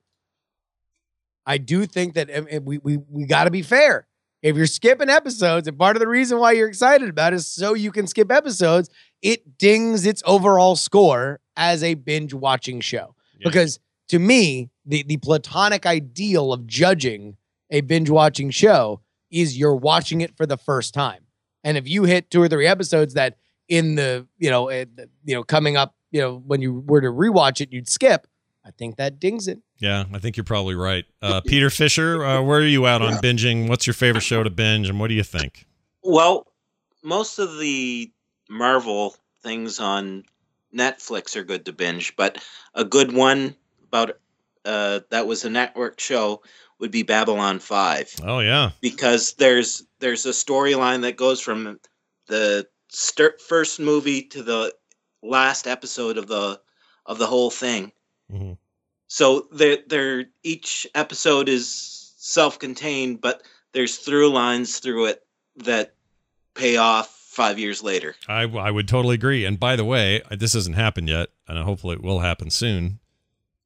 [1.46, 4.08] I do think that um, we we we got to be fair.
[4.42, 7.48] If you're skipping episodes, and part of the reason why you're excited about it is
[7.48, 8.90] so you can skip episodes,
[9.22, 13.16] it dings its overall score as a binge watching show.
[13.40, 13.50] Yeah.
[13.50, 17.38] Because to me, the the platonic ideal of judging
[17.70, 21.22] a binge watching show is you're watching it for the first time.
[21.64, 23.38] And if you hit two or three episodes that
[23.68, 24.86] in the, you know, eh,
[25.24, 28.28] you know, coming up, you know, when you were to rewatch it, you'd skip,
[28.64, 29.60] I think that dings it.
[29.80, 31.06] Yeah, I think you're probably right.
[31.22, 33.68] Uh, Peter Fisher, uh, where are you out on binging?
[33.68, 35.66] What's your favorite show to binge, and what do you think?
[36.04, 36.48] Well,
[37.04, 38.12] most of the
[38.50, 40.24] Marvel things on
[40.76, 43.56] Netflix are good to binge, but a good one
[43.88, 44.18] about
[44.66, 46.42] uh, that was a network show
[46.80, 48.14] would be Babylon Five.
[48.24, 51.80] Oh yeah, because there's there's a storyline that goes from
[52.28, 54.74] the start, first movie to the
[55.24, 56.60] last episode of the
[57.06, 57.92] of the whole thing.
[58.32, 58.58] Mhm.
[59.08, 65.24] So they're, they're each episode is self-contained, but there's through lines through it
[65.58, 65.94] that
[66.56, 68.16] pay off five years later.
[68.28, 69.46] I I would totally agree.
[69.46, 73.00] And by the way, this hasn't happened yet, and hopefully it will happen soon.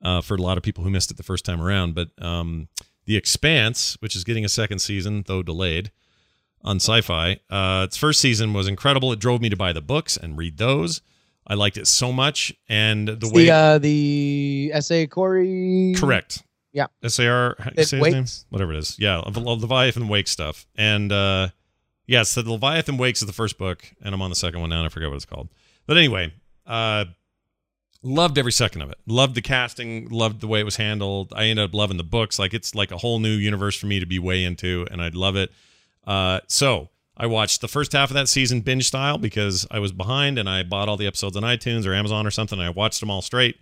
[0.01, 2.69] Uh, for a lot of people who missed it the first time around, but um,
[3.05, 5.91] the Expanse, which is getting a second season though delayed
[6.63, 9.11] on Syfy, uh, its first season was incredible.
[9.11, 11.01] It drove me to buy the books and read those.
[11.45, 15.07] I liked it so much, and the It's way the uh, the S.A.
[15.07, 15.93] Corey.
[15.97, 16.43] Correct.
[16.71, 16.87] Yeah.
[17.03, 18.25] S-A-R, how you say his name?
[18.49, 18.97] Whatever it is.
[18.99, 20.65] Yeah, of the Leviathan Wake stuff.
[20.75, 21.49] And uh
[22.09, 24.69] yes, so the Leviathan Wakes is the first book, and I'm on the second one
[24.69, 25.49] now, and I forget what it's called.
[25.85, 26.33] But anyway,
[26.65, 27.05] uh
[28.01, 28.97] loved every second of it.
[29.05, 31.33] Loved the casting, loved the way it was handled.
[31.35, 32.39] I ended up loving the books.
[32.39, 35.15] Like it's like a whole new universe for me to be way into, and I'd
[35.15, 35.51] love it.
[36.05, 39.91] Uh so I watched the first half of that season binge style because I was
[39.91, 42.57] behind and I bought all the episodes on iTunes or Amazon or something.
[42.57, 43.59] And I watched them all straight.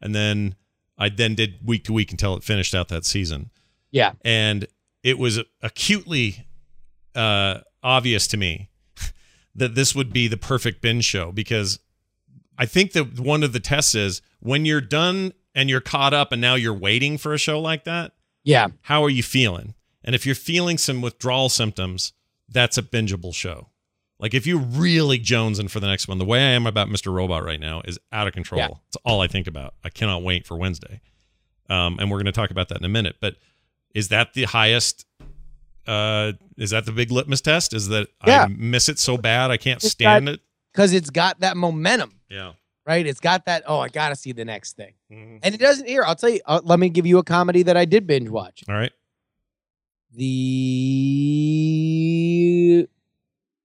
[0.00, 0.54] And then
[0.96, 3.50] I then did week to week until it finished out that season.
[3.90, 4.12] Yeah.
[4.24, 4.68] And
[5.02, 6.46] it was acutely
[7.16, 8.68] uh, obvious to me
[9.54, 11.78] that this would be the perfect binge show because
[12.58, 16.32] I think that one of the tests is when you're done and you're caught up
[16.32, 18.12] and now you're waiting for a show like that,
[18.44, 18.68] Yeah.
[18.82, 19.74] how are you feeling?
[20.04, 22.12] And if you're feeling some withdrawal symptoms,
[22.48, 23.68] that's a bingeable show.
[24.18, 27.12] Like if you're really jonesing for the next one, the way I am about Mr.
[27.12, 28.60] Robot right now is out of control.
[28.60, 28.68] Yeah.
[28.88, 29.74] It's all I think about.
[29.82, 31.00] I cannot wait for Wednesday.
[31.70, 33.16] Um, and we're going to talk about that in a minute.
[33.20, 33.36] But
[33.94, 35.06] is that the highest?
[35.90, 37.74] Uh, is that the big litmus test?
[37.74, 38.44] Is that Yeah.
[38.44, 40.40] I miss it so bad I can't It's stand it?
[40.72, 42.52] Because it's got that momentum, Yeah.
[42.86, 43.04] right?
[43.06, 43.64] It's got that.
[43.66, 45.40] Oh, I gotta see the next thing, Mhm.
[45.42, 45.88] and it doesn't.
[45.88, 46.40] Here, I'll tell you.
[46.46, 48.62] Uh, let me give you a comedy that I did binge watch.
[48.68, 48.92] All right.
[50.72, 51.18] The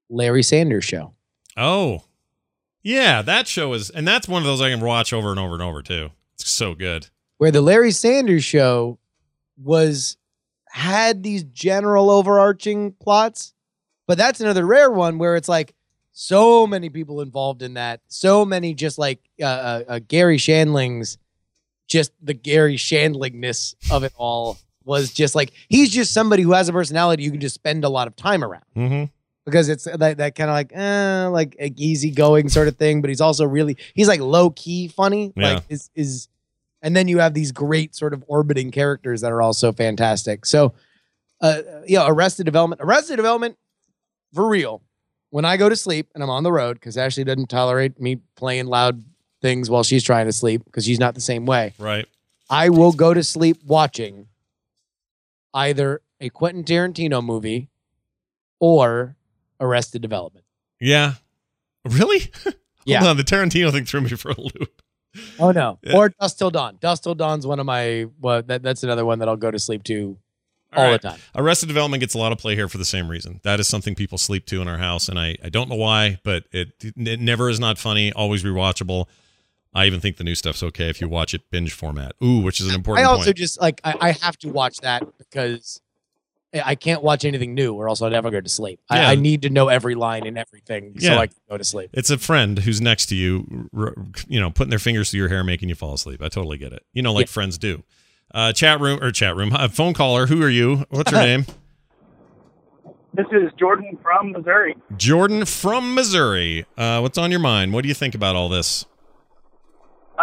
[0.10, 1.14] Larry Sanders Show.
[1.58, 2.04] Oh,
[2.84, 3.22] yeah.
[3.22, 5.64] That show is, and that's one of those I can watch over and over and
[5.64, 6.12] over too.
[6.34, 7.08] It's so good.
[7.38, 8.98] where the Larry Sanders show
[9.62, 10.16] was
[10.76, 13.54] had these general overarching plots,
[14.08, 15.74] but that's another rare one where it's like
[16.12, 21.18] so many people involved in that, so many just like uh, uh, uh, Garry Shandling's,
[21.88, 26.68] just the Garry Shandlingness of it all was just like he's just somebody who has
[26.68, 29.06] a personality you can just spend a lot of time around Mm-hmm.
[29.46, 33.10] because it's that, that kind of like eh, like a easygoing sort of thing, but
[33.10, 35.32] he's also really he's like low key funny.
[35.38, 35.54] Yeah.
[35.54, 36.28] Like is is
[36.82, 40.46] and then you have these great sort of orbiting characters that are also fantastic.
[40.46, 40.74] So
[41.42, 42.82] uh yeah, Arrested Development.
[42.82, 43.58] Arrested Development
[44.34, 44.82] for real.
[45.30, 48.20] When I go to sleep and I'm on the road, because Ashley doesn't tolerate me
[48.36, 49.04] playing loud
[49.42, 51.74] things while she's trying to sleep, because she's not the same way.
[51.78, 52.06] Right.
[52.50, 54.28] I will go to sleep watching
[55.54, 57.70] either a Quentin Tarantino movie
[58.60, 59.16] or
[59.60, 60.46] Arrested Development.
[60.80, 61.14] Yeah.
[61.84, 62.32] Really?
[62.88, 63.04] Yeah.
[63.04, 63.18] On.
[63.18, 64.84] The Tarantino thing threw me for a loop.
[65.40, 65.80] Oh no.
[65.84, 65.96] Yeah.
[65.96, 66.78] Or Dusk Till Dawn.
[66.80, 69.60] Dusk Till Dawn's one of my well, that, that's another one that I'll go to
[69.60, 70.18] sleep to
[70.74, 71.02] all, All right.
[71.02, 71.20] the time.
[71.36, 73.40] Arrested Development gets a lot of play here for the same reason.
[73.44, 76.20] That is something people sleep to in our house, and I, I don't know why,
[76.24, 78.12] but it it never is not funny.
[78.12, 79.06] Always rewatchable.
[79.74, 82.16] I even think the new stuff's okay if you watch it binge format.
[82.24, 83.06] Ooh, which is an important.
[83.06, 83.38] I also point.
[83.38, 85.82] just like I, I have to watch that because
[86.56, 88.80] I I can't watch anything new or else I'll never go to sleep.
[88.92, 89.08] Yeah.
[89.10, 91.16] I, I need to know every line and everything Yeah.
[91.16, 91.90] so I can go to sleep.
[91.94, 93.70] It's a friend who's next to you,
[94.28, 96.22] you know, putting their fingers through your hair, making you fall asleep.
[96.22, 96.84] I totally get it.
[96.94, 97.32] You know, like Yeah.
[97.34, 97.84] friends do.
[98.34, 100.28] Uh, chat room or chat room, uh, phone caller.
[100.28, 100.86] Who are you?
[100.90, 101.46] What's your name?
[103.14, 104.76] This is Jordan from Missouri.
[104.98, 106.66] Jordan from Missouri.
[106.78, 107.72] Uh, what's on your mind?
[107.74, 108.86] What do you think about all this?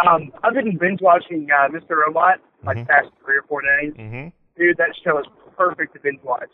[0.07, 1.95] Um, I've been binge watching uh, Mr.
[2.05, 2.87] Robot like Mhm.
[2.87, 3.93] past three or four days.
[3.93, 4.27] Mm-hmm.
[4.57, 5.25] Dude, that show is
[5.57, 6.49] perfect to binge watch.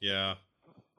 [0.00, 0.34] Yeah.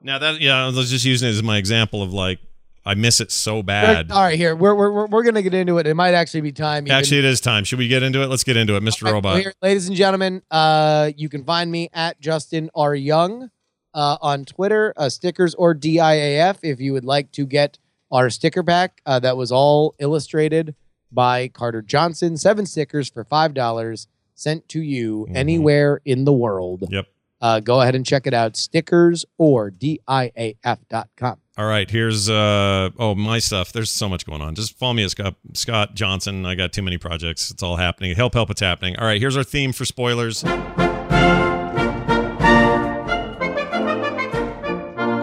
[0.02, 2.38] Now that yeah, I was just using it as my example of like
[2.84, 4.12] I miss it so bad.
[4.12, 5.86] All right, here we're we're we're, we're gonna get into it.
[5.86, 6.86] It might actually be time.
[6.86, 7.64] even- Actually, it is time.
[7.64, 8.26] Should we get into it?
[8.28, 9.02] Let's get into it, Mr.
[9.04, 9.32] All right, Robot.
[9.34, 13.50] well, here, ladies and gentlemen, uh, you can find me at Justin R Young
[13.94, 17.78] uh, on Twitter, uh, stickers or DIAF if you would like to get
[18.12, 19.00] our sticker pack.
[19.06, 20.76] Uh, that was all illustrated
[21.10, 22.36] by Carter Johnson.
[22.36, 25.36] Seven stickers for five dollars sent to you Mhm.
[25.36, 26.84] anywhere in the world.
[26.90, 27.06] Yep.
[27.46, 28.56] Uh, go ahead and check it out.
[28.56, 31.38] Stickers or diaf.com.
[31.58, 33.72] All right, here's uh oh my stuff.
[33.72, 34.54] There's so much going on.
[34.54, 36.44] Just follow me at Scott Scott Johnson.
[36.44, 37.50] I got too many projects.
[37.50, 38.14] It's all happening.
[38.14, 38.96] Help, help, it's happening.
[38.98, 40.44] All right, here's our theme for spoilers.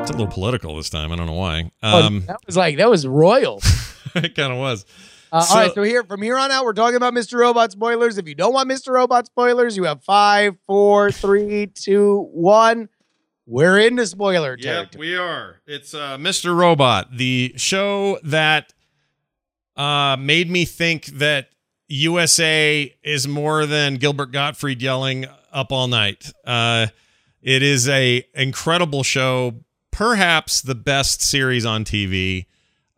[0.01, 1.11] It's a little political this time.
[1.11, 1.71] I don't know why.
[1.83, 3.61] Oh, Um, that was like that was royal.
[4.15, 4.85] it kind of was.
[5.33, 7.39] Uh, So- all right, so here from here on out, we're talking about Mr.
[7.39, 8.17] Robot spoilers.
[8.19, 8.93] If you don't want Mr.
[8.93, 12.87] Robot spoilers, you have five, four, three, two, one.
[13.47, 14.61] We're into spoiler Yep,
[14.91, 15.07] territory.
[15.09, 15.61] we are.
[15.65, 16.55] It's uh, Mr.
[16.55, 18.73] Robot, the show that
[19.75, 21.49] uh, made me think that
[21.87, 26.31] USA is more than Gilbert Gottfried yelling up all night.
[26.45, 26.87] Uh,
[27.41, 29.55] it is a incredible show,
[29.91, 32.45] perhaps the best series on TV.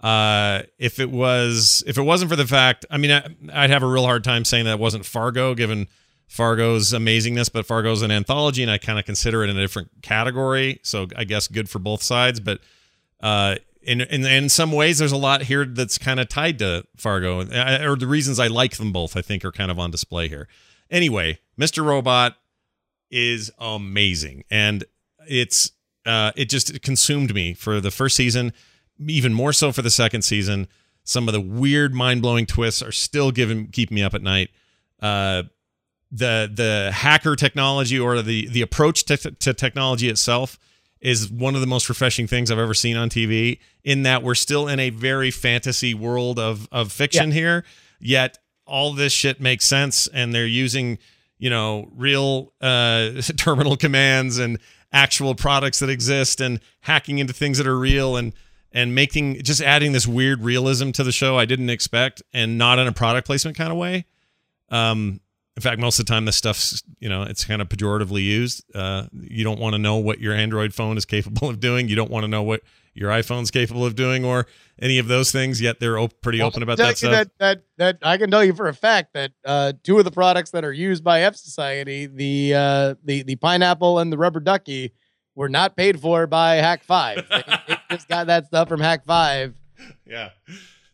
[0.05, 3.81] Uh, if it was, if it wasn't for the fact, I mean, I, I'd have
[3.81, 5.87] a real hard time saying that it wasn't Fargo, given
[6.27, 9.89] Fargo's amazingness, but Fargo's an anthology, and I kind of consider it in a different
[10.03, 10.79] category.
[10.83, 12.39] So I guess good for both sides.
[12.39, 12.59] But
[13.19, 16.85] uh, in in, in some ways, there's a lot here that's kind of tied to
[16.95, 19.17] Fargo, or the reasons I like them both.
[19.17, 20.47] I think are kind of on display here.
[20.91, 21.83] Anyway, Mr.
[21.83, 22.35] Robot
[23.09, 24.83] is amazing, and
[25.27, 25.71] it's
[26.05, 28.53] uh, it just consumed me for the first season,
[29.07, 30.67] even more so for the second season.
[31.03, 34.49] Some of the weird, mind blowing twists are still giving keeping me up at night.
[35.01, 35.43] Uh,
[36.11, 40.57] the the hacker technology or the the approach to, to technology itself
[41.01, 43.59] is one of the most refreshing things I've ever seen on TV.
[43.83, 47.65] In that we're still in a very fantasy world of of fiction here,
[47.99, 50.97] yet all this shit makes sense, and they're using
[51.37, 54.59] you know real uh, terminal commands and
[54.91, 58.33] actual products that exist, and hacking into things that are real, and
[58.75, 62.77] and making just adding this weird realism to the show I didn't expect, and not
[62.77, 64.05] in a product placement kind of way.
[64.69, 65.21] Um,
[65.55, 68.63] in fact, most of the time, this stuff's you know it's kind of pejoratively used.
[68.75, 71.87] Uh, you don't want to know what your Android phone is capable of doing.
[71.87, 72.61] You don't want to know what
[72.93, 74.45] your iPhone's capable of doing, or
[74.81, 75.61] any of those things.
[75.61, 77.11] Yet they're op- pretty open about that stuff.
[77.11, 80.11] That, that that I can tell you for a fact that uh, two of the
[80.11, 84.41] products that are used by F Society, the uh, the the pineapple and the rubber
[84.41, 84.91] ducky,
[85.35, 87.67] were not paid for by Hak5.
[87.67, 89.53] they just got that stuff from Hak5
[90.05, 90.29] yeah,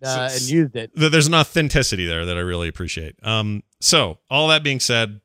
[0.03, 0.95] uh, So- and used it.
[0.95, 3.15] Th- there's an authenticity there that I really appreciate.
[3.23, 5.21] Um, so all that being said,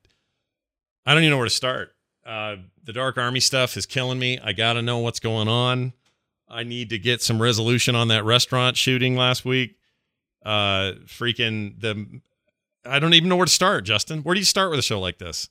[1.04, 1.90] I don't even know where to start.
[2.24, 4.38] Uh, the Dark Army stuff is killing me.
[4.42, 5.92] I got to know what's going on.
[6.48, 9.76] I need to get some resolution on that restaurant shooting last week.
[10.44, 12.20] Uh, freaking the,
[12.84, 13.84] I don't even know where to start.
[13.84, 15.48] Justin, where do you start with a show like this?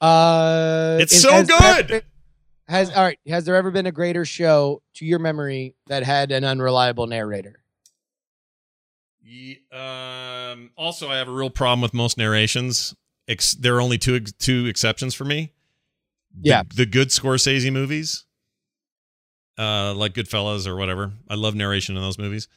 [0.00, 2.04] Uh, It's so good!
[2.68, 3.18] Has all right?
[3.28, 7.60] Has there ever been a greater show to your memory that had an unreliable narrator?
[9.22, 12.94] Ye- um, also, I have a real problem with most narrations.
[13.28, 15.52] Ex- there are only two two exceptions for me.
[16.40, 16.62] The- Yeah.
[16.74, 18.24] the good Scorsese movies,
[19.58, 21.12] uh, like Goodfellas or whatever.
[21.28, 22.48] I love narration in those movies.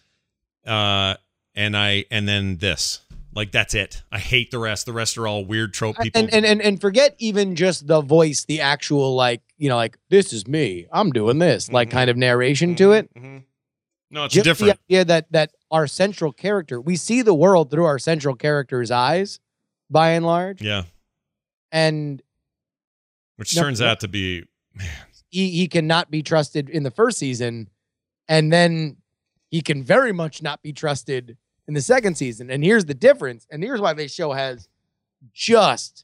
[0.66, 1.16] Uh,
[1.56, 3.02] and I and then this,
[3.36, 4.04] like that's it.
[4.12, 4.86] I hate the rest.
[4.86, 6.20] The rest are all weird trope people.
[6.22, 9.98] And, and and and forget even just the voice, the actual like you know like
[10.10, 11.92] this is me, I'm doing this, like Mhm.
[11.92, 13.14] kind of narration to it.
[13.14, 13.44] Mhm.
[14.12, 14.80] No, it's Just different.
[14.88, 18.90] the idea that that our central character, we see the world through our central character's
[18.90, 19.40] eyes,
[19.90, 20.84] by and large, Yeah,
[21.72, 22.22] and
[23.36, 23.88] which turns no.
[23.88, 24.88] out to be man.
[25.30, 27.70] he he cannot be trusted in the first season,
[28.28, 28.98] and then
[29.52, 31.38] he can very much not be trusted
[31.70, 32.50] in the second season.
[32.50, 34.68] And here's the difference, and here's why this show has
[35.32, 36.04] just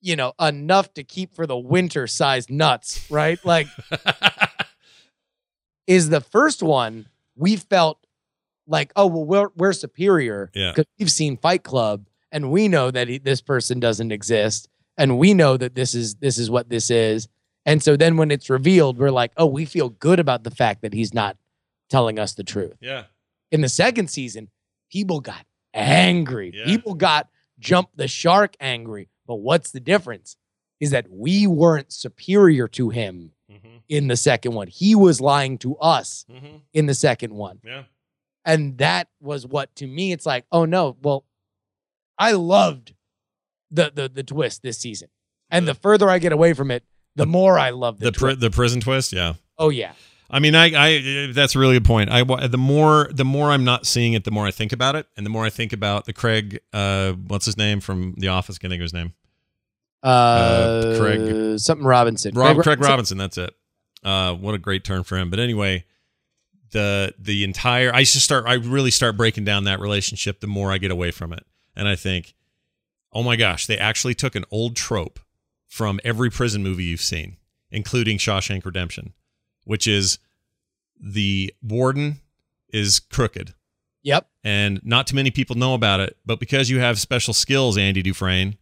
[0.00, 3.38] you know enough to keep for the winter sized nuts, right?
[3.44, 3.68] Like
[5.86, 7.06] is the first one
[7.36, 8.04] we felt
[8.66, 10.72] like oh well we're we're superior Yeah.
[10.72, 15.18] because we've seen Fight Club and we know that he, this person doesn't exist and
[15.18, 17.28] we know that this is this is what this is
[17.66, 20.82] and so then when it's revealed we're like oh we feel good about the fact
[20.82, 21.36] that he's not
[21.90, 23.04] telling us the truth yeah.
[23.50, 24.48] in the second season
[24.92, 26.64] people got angry Yeah.
[26.66, 27.28] people got
[27.58, 30.36] jump the shark angry but what's the difference
[30.80, 33.56] is that we weren't superior to him hmm
[33.88, 37.82] in the second one he was lying to us hmm in the second one Yeah.
[38.44, 41.24] and that was what to me it's like oh no well
[42.18, 42.94] i loved
[43.70, 45.08] the the the twist this season
[45.50, 46.84] and the further i get away from it
[47.16, 48.40] the more i love the, The pri- twist.
[48.40, 49.12] the prison twist.
[49.12, 49.34] Yeah.
[49.58, 49.92] oh yeah
[50.30, 52.10] I mean, I, I, that's a really good point.
[52.10, 55.06] I, the more, the more I'm not seeing it, the more I think about it,
[55.16, 58.56] and the more I think about the Craig, uh, what's his name from The Office?
[58.58, 59.12] Can I think of his name?
[60.02, 63.18] uh, Craig- something robinson Rob, Craig Robinson.
[63.18, 63.54] That's it.
[64.02, 65.30] Uh, what a great turn for him.
[65.30, 65.84] But anyway,
[66.72, 70.40] the the entire, I just start, I really start breaking down that relationship.
[70.40, 71.44] The more I get away from it,
[71.76, 72.34] and I think,
[73.12, 75.20] oh my gosh, they actually took an old trope
[75.68, 77.36] from every prison movie you've seen,
[77.70, 79.12] including Shawshank Redemption,
[79.64, 80.18] which is
[81.00, 82.20] the warden
[82.68, 83.54] is crooked.
[84.02, 84.26] Yep.
[84.44, 88.02] And not too many people know about it, but because you have special skills, Andy
[88.02, 88.56] Dufresne,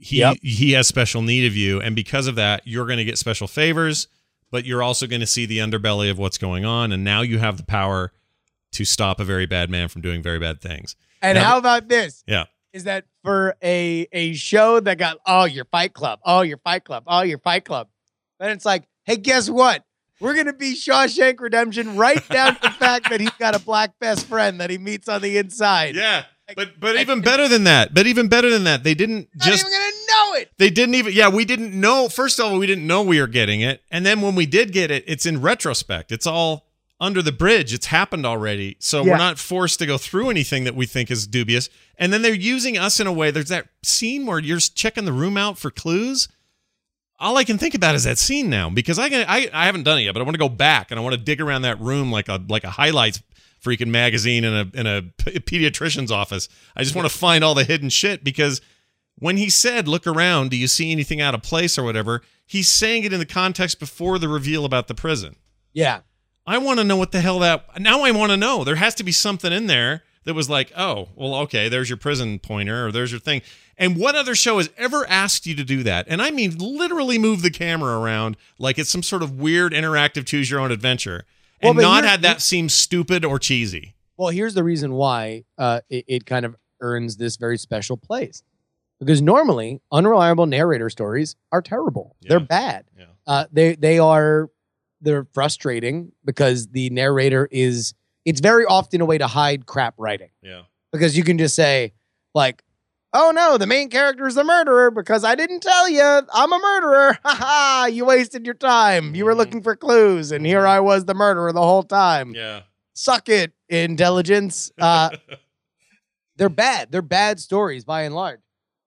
[0.00, 0.36] he Yep.
[0.42, 3.46] he has special need of you, and because of that, you're going to get special
[3.48, 4.06] favors,
[4.50, 7.38] but you're also going to see the underbelly of what's going on, and now you
[7.38, 8.12] have the power
[8.72, 10.94] to stop a very bad man from doing very bad things.
[11.20, 12.22] And Now- how about this?
[12.26, 12.44] Yeah.
[12.72, 16.84] Is that for a a show that got oh your Fight Club, oh your Fight
[16.84, 17.88] Club, oh your Fight Club,
[18.38, 19.84] then it's like, hey, guess what?
[20.20, 23.98] We're gonna be Shawshank Redemption right down to the fact that he's got a black
[24.00, 25.94] best friend that he meets on the inside.
[25.94, 26.24] Yeah.
[26.56, 29.66] But but even better than that, but even better than that, they didn't Not just
[29.66, 30.50] even gonna know it.
[30.58, 31.12] They didn't even.
[31.12, 32.08] Yeah, we didn't know.
[32.08, 34.72] First of all, we didn't know we were getting it, and then when we did
[34.72, 36.10] get it, it's in retrospect.
[36.10, 36.64] It's all
[37.00, 37.74] under the bridge.
[37.74, 39.12] It's happened already, so Yeah.
[39.12, 41.68] we're not forced to go through anything that we think is dubious.
[41.98, 43.30] And then they're using us in a way.
[43.30, 46.28] There's that scene where you're checking the room out for clues.
[47.20, 49.24] All I can think about is that scene now because I can.
[49.28, 51.14] I, I haven't done it yet, but I want to go back and I want
[51.14, 53.22] to dig around that room like a like a highlights
[53.62, 55.02] freaking magazine in a in a
[55.40, 56.48] pediatrician's office.
[56.76, 58.60] I just want to find all the hidden shit because
[59.16, 62.68] when he said, "Look around, do you see anything out of place or whatever?" He's
[62.68, 65.36] saying it in the context before the reveal about the prison.
[65.74, 66.00] Yeah.
[66.46, 67.78] I want to know what the hell that.
[67.78, 68.64] Now I want to know.
[68.64, 71.96] There has to be something in there that was like, "Oh, well, okay, there's your
[71.96, 73.42] prison pointer or there's your thing."
[73.76, 76.06] And what other show has ever asked you to do that?
[76.08, 80.26] And I mean, literally move the camera around like it's some sort of weird interactive
[80.26, 81.24] choose your own adventure,
[81.60, 83.94] and but not had that seem stupid or cheesy.
[84.16, 88.42] Well, here's the reason why uh, it, it kind of earns this very special place.
[88.98, 92.16] Because normally, unreliable narrator stories are terrible.
[92.20, 92.30] Yeah.
[92.30, 92.84] They're bad.
[92.98, 93.04] Yeah.
[93.28, 94.50] Uh, they they are
[95.00, 97.94] they're frustrating because the narrator is.
[98.24, 100.62] It's very often a way to hide crap writing Yeah.
[100.92, 101.92] because you can just say
[102.34, 102.62] like,
[103.12, 106.58] "Oh no, the main character is the murderer because I didn't tell you I'm a
[106.58, 107.86] murderer." Ha ha!
[107.90, 109.14] You wasted your time.
[109.14, 109.38] You were Mhm.
[109.38, 112.62] looking for clues, and here I was, the murderer, the whole time Yeah.
[112.94, 115.10] suck it intelligence uh
[116.36, 118.40] they're bad they're bad stories by and large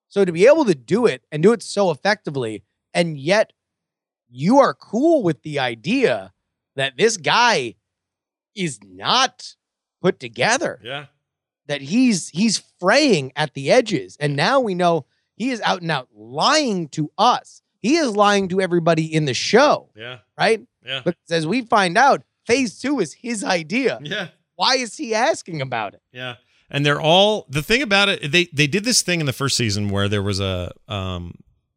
[0.10, 2.64] so to be able to do it and do it so effectively
[2.94, 3.54] and yet
[4.30, 6.34] you are cool with the idea
[6.76, 7.76] that this guy
[8.56, 9.56] is not
[10.02, 11.06] put together yeah.
[11.68, 15.92] that he's he's fraying at the edges and now we know he is out and
[15.92, 20.20] out lying to us he is lying to everybody in the show Yeah.
[20.38, 21.02] right Yeah.
[21.04, 24.30] because as we find out phase two is his idea Yeah.
[24.56, 26.02] why is he asking about it?
[26.12, 26.36] Yeah.
[26.74, 29.58] And they're all the thing about it, they they did this thing in the first
[29.58, 31.36] season where there was a um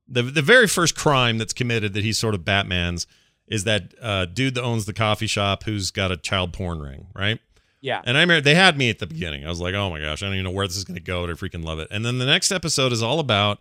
[0.09, 3.07] the the very first crime that's committed that he's sort of Batman's
[3.49, 7.07] is that uh dude that owns the coffee shop who's got a child porn ring,
[7.15, 7.39] right?
[7.81, 8.01] Yeah.
[8.05, 9.45] And I remember they had me at the beginning.
[9.45, 11.27] I was like, oh my gosh, I don't even know where this is gonna go,
[11.27, 11.89] but I freaking love it.
[11.91, 13.59] And then the next episode is all about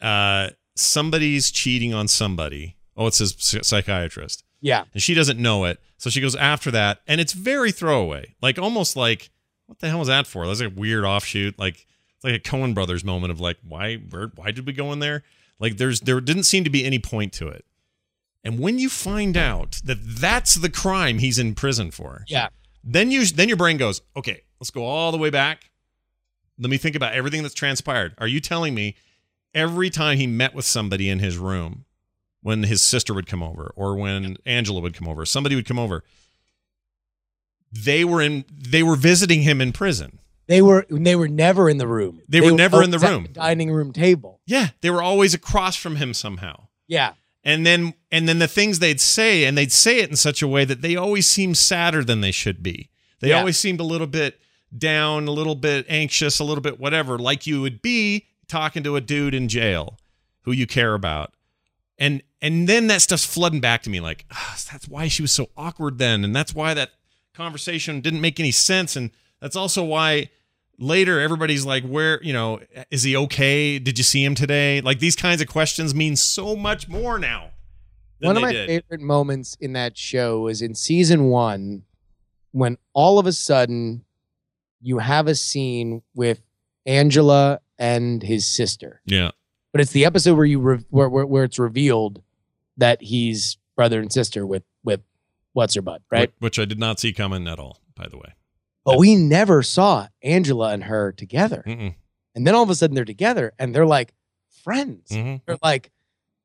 [0.00, 2.76] uh somebody's cheating on somebody.
[2.96, 4.84] Oh, it's his psychiatrist Yeah.
[4.92, 5.80] and she doesn't know it.
[5.96, 9.30] So she goes after that, and it's very throwaway, like almost like
[9.66, 10.46] what the hell was that for?
[10.46, 11.86] That's like a weird offshoot, like
[12.16, 14.98] it's like a Coen Brothers moment of like why where, why did we go in
[14.98, 15.22] there?
[15.58, 17.64] Like there's there didn't seem to be any point to it.
[18.44, 22.48] And when you find out that that's the crime he's in prison for, Yeah.
[22.82, 25.70] then you then your brain goes, okay, let's go all the way back.
[26.58, 28.14] Let me think about everything that's transpired.
[28.18, 28.96] Are you telling me
[29.54, 31.84] every time he met with somebody in his room,
[32.42, 35.78] when his sister would come over or when Angela would come over, somebody would come
[35.78, 36.04] over,
[37.72, 40.18] they were in they were visiting him in prison.
[40.46, 42.20] They were they were never in the room.
[42.28, 43.28] They were never in the room.
[43.32, 44.40] dining room table.
[44.46, 46.68] Yeah, they were always across from him somehow.
[46.86, 47.14] Yeah.
[47.44, 50.48] And then and then the things they'd say and they'd say it in such a
[50.48, 52.88] way that they always seem sadder than they should be.
[53.20, 53.38] They Yeah.
[53.40, 54.40] always seemed a little bit
[54.76, 58.96] down, a little bit anxious, a little bit whatever, like you would be talking to
[58.96, 59.98] a dude in jail
[60.42, 61.34] who you care about.
[61.98, 65.32] And and then that stuff's flooding back to me like, ah, that's why she was
[65.32, 66.90] so awkward then and that's why that
[67.34, 70.30] conversation didn't make any sense and that's also why
[70.78, 72.60] later everybody's like where you know
[72.90, 76.56] is he okay did you see him today like these kinds of questions mean so
[76.56, 77.50] much more now
[78.20, 78.66] than One of my did.
[78.68, 81.82] favorite moments in that show was in season one
[82.52, 84.04] when all of a sudden
[84.80, 86.40] you have a scene with
[86.86, 89.00] Angela and his sister.
[89.06, 89.30] yeah
[89.72, 92.22] But it's the episode where you re- where, where where it's revealed
[92.76, 95.00] that he's brother and sister with with
[95.52, 96.32] what's her butt, right?
[96.38, 98.34] Wh- which i did not see coming at all by the way
[98.84, 101.62] But we never saw Angela and her together.
[101.66, 101.94] Mm-mm.
[102.34, 104.12] And then all of a sudden they're together and they're like
[104.62, 105.10] friends.
[105.10, 105.40] Mhm.
[105.46, 105.90] They're like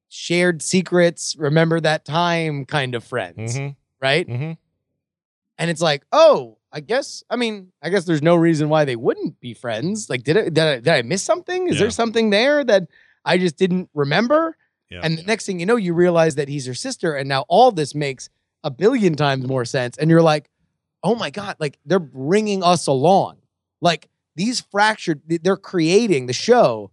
[0.07, 3.75] shared secrets, remember that time kind of friends, Mhm.
[4.01, 4.27] right?
[4.27, 4.57] Mhm.
[5.57, 8.95] And it's like, oh, I guess, I mean, I guess there's no reason why they
[8.95, 10.09] wouldn't be friends.
[10.09, 11.67] Like, did I, did I, did I miss something?
[11.67, 11.81] Is Yeah.
[11.81, 12.83] there something there that
[13.25, 14.55] I just didn't remember.
[14.89, 15.01] Yeah.
[15.03, 17.71] And the next thing you know, you realize that he's her sister, and now all
[17.71, 18.29] this makes
[18.63, 19.97] a billion times more sense.
[19.97, 20.49] And you're like,
[21.03, 23.37] oh my god, like they're bringing us along.
[23.81, 26.91] Like these fractured, they're creating the show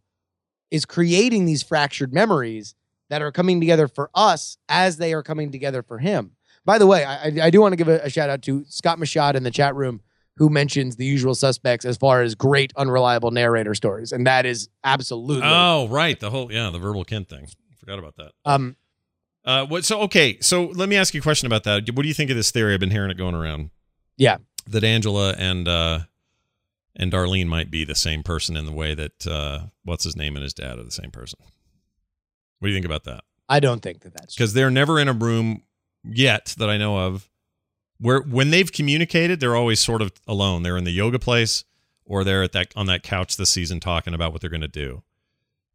[0.70, 2.74] is creating these fractured memories
[3.08, 6.32] that are coming together for us as they are coming together for him.
[6.64, 8.98] By the way, I, I- do want to give a, a shout out to Scott
[8.98, 10.00] Machad in the chat room
[10.38, 14.68] who mentions the usual suspects as far as great unreliable narrator stories, and that is
[14.84, 15.42] absolutely.
[15.44, 16.18] Oh, right.
[16.18, 17.46] The whole yeah, the verbal Kint thing.
[17.78, 18.32] Forgot about that.
[18.44, 18.76] Um,
[19.44, 19.84] Uh, what?
[19.84, 20.38] So okay.
[20.40, 21.88] So let me ask you a question about that.
[21.94, 22.74] What do you think of this theory?
[22.74, 23.70] I've been hearing it going around.
[24.16, 24.38] Yeah.
[24.66, 26.00] That Angela and uh,
[26.96, 30.34] and Darlene might be the same person in the way that uh, what's his name
[30.36, 31.38] and his dad are the same person.
[32.58, 33.22] What do you think about that?
[33.48, 34.34] I don't think that that's.
[34.34, 35.62] Because they're never in a room
[36.02, 37.28] yet that I know of
[37.98, 40.62] where when they've communicated, they're always sort of alone.
[40.62, 41.64] They're in the yoga place
[42.06, 44.68] or they're at that on that couch this season talking about what they're going to
[44.68, 45.02] do,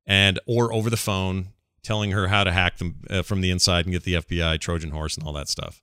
[0.06, 1.50] and or over the phone
[1.84, 4.92] telling her how to hack them uh, from the inside and get the FBI Trojan
[4.92, 5.82] horse and all that stuff.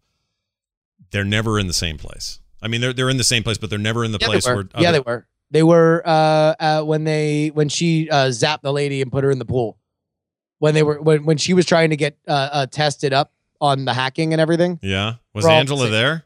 [1.11, 2.41] They're never in the same place.
[2.63, 4.47] I mean, they're they're in the same place, but they're never in the Yeah, place
[4.47, 5.27] where yeah, they were.
[5.51, 9.31] They were uh, uh, when they when she uh, zapped the lady and put her
[9.31, 9.79] in the pool.
[10.59, 13.85] When they were when when she was trying to get uh, uh, tested up on
[13.85, 14.79] the hacking and everything.
[14.83, 15.15] Yeah.
[15.35, 15.91] Was We're Angela sick.
[15.93, 16.25] there?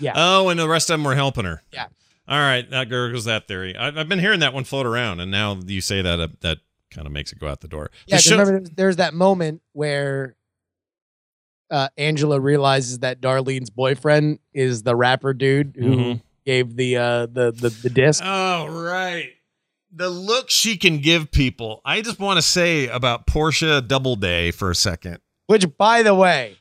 [0.00, 0.12] Yeah.
[0.16, 1.62] Oh, and the rest of them were helping her.
[1.72, 1.86] Yeah.
[2.28, 2.68] All right.
[2.70, 3.76] That gurgles that theory.
[3.76, 6.58] I've, I've been hearing that one float around, and now you say that, uh, that
[6.90, 7.90] kind of makes it go out the door.
[8.06, 10.36] The Yeah, show- remember there's, there's that moment where
[11.70, 16.22] uh, Angela realizes that Darlene's boyfriend is the rapper dude who Mhm.
[16.46, 18.22] gave the uh, the the the disc.
[18.24, 19.30] Oh, right.
[19.90, 21.80] The look she can give people.
[21.84, 25.18] I just want to say about Portia Doubleday for a second.
[25.46, 26.56] Which, by the way,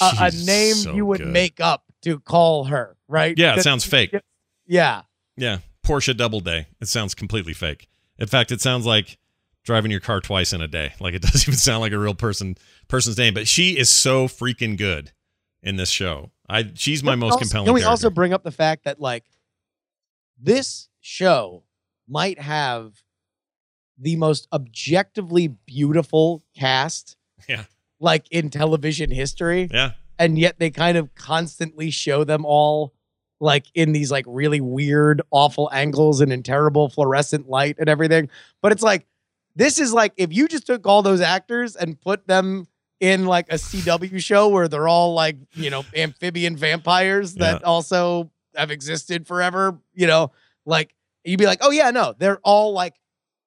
[0.00, 1.28] a, a name so you would good.
[1.32, 3.38] make up to call her, right?
[3.38, 4.14] Yeah, it sounds fake.
[4.66, 5.02] Yeah.
[5.36, 6.66] Yeah, Portia Doubleday.
[6.80, 7.88] It sounds completely fake.
[8.18, 9.16] In fact, it sounds like
[9.66, 10.94] driving your car twice in a day.
[11.00, 12.56] Like it doesn't even sound like a real person
[12.88, 13.34] person's name.
[13.34, 15.12] But she is so freaking good
[15.62, 16.30] in this show.
[16.48, 17.66] I she's my most also- compelling.
[17.66, 17.90] Can we character.
[17.90, 19.24] also bring up the fact that like
[20.40, 21.64] this show
[22.08, 23.02] might have
[23.98, 27.16] the most objectively beautiful cast,
[27.48, 27.64] Yeah.
[27.98, 29.92] like in television history, Yeah.
[30.18, 32.92] and yet they kind of constantly show them all
[33.40, 38.28] like in these like really weird, awful angles and in terrible fluorescent light and everything.
[38.62, 39.06] But it's like
[39.56, 42.68] this is like if you just took all those actors and put them
[43.00, 48.30] in like a CW show where they're all like, you know, amphibian vampires that also
[48.54, 50.30] have existed forever, you know,
[50.64, 50.94] like
[51.24, 52.94] you'd be like, oh yeah, no, they're all like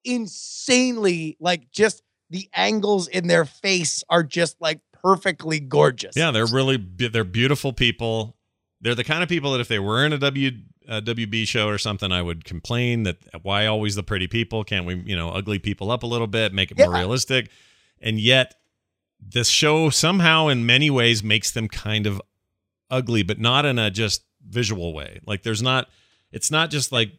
[0.04, 6.16] insanely like just the angles in their face are just like perfectly gorgeous.
[6.16, 8.36] Yeah, they're really they're beautiful people.
[8.80, 10.50] They're the kind of people that if they were in a W
[10.90, 14.64] uh, WB show or something, I would complain that why always the pretty people?
[14.64, 17.48] Can't we, you know, ugly people up a little bit, make it more realistic?
[18.00, 18.56] And yet,
[19.20, 22.20] this show somehow, in many ways, makes them kind of
[22.90, 25.20] ugly, but not in a just visual way.
[25.24, 25.88] Like there's not,
[26.32, 27.12] it's not just like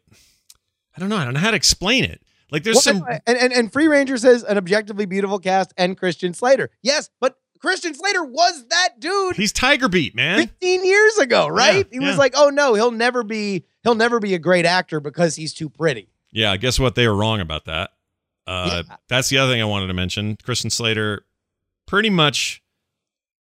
[0.95, 2.21] I don't know, I don't know how to explain it.
[2.51, 5.97] Like there's Well, some and, and and Free Ranger says an objectively beautiful cast and
[5.97, 6.69] Christian Slater.
[6.81, 10.39] Yes, but Christian Slater was that dude he's Tiger Beat, man.
[10.39, 11.85] 15 years ago, right?
[11.91, 12.17] Yeah, he was yeah.
[12.17, 15.69] like, "Oh no, he'll never be he'll never be a great actor because he's too
[15.69, 16.95] pretty." Yeah, guess what?
[16.95, 17.91] They were wrong about that.
[18.47, 18.95] Uh, Yeah.
[19.07, 20.37] That's the other thing I wanted to mention.
[20.43, 21.25] Christian Slater
[21.85, 22.63] pretty much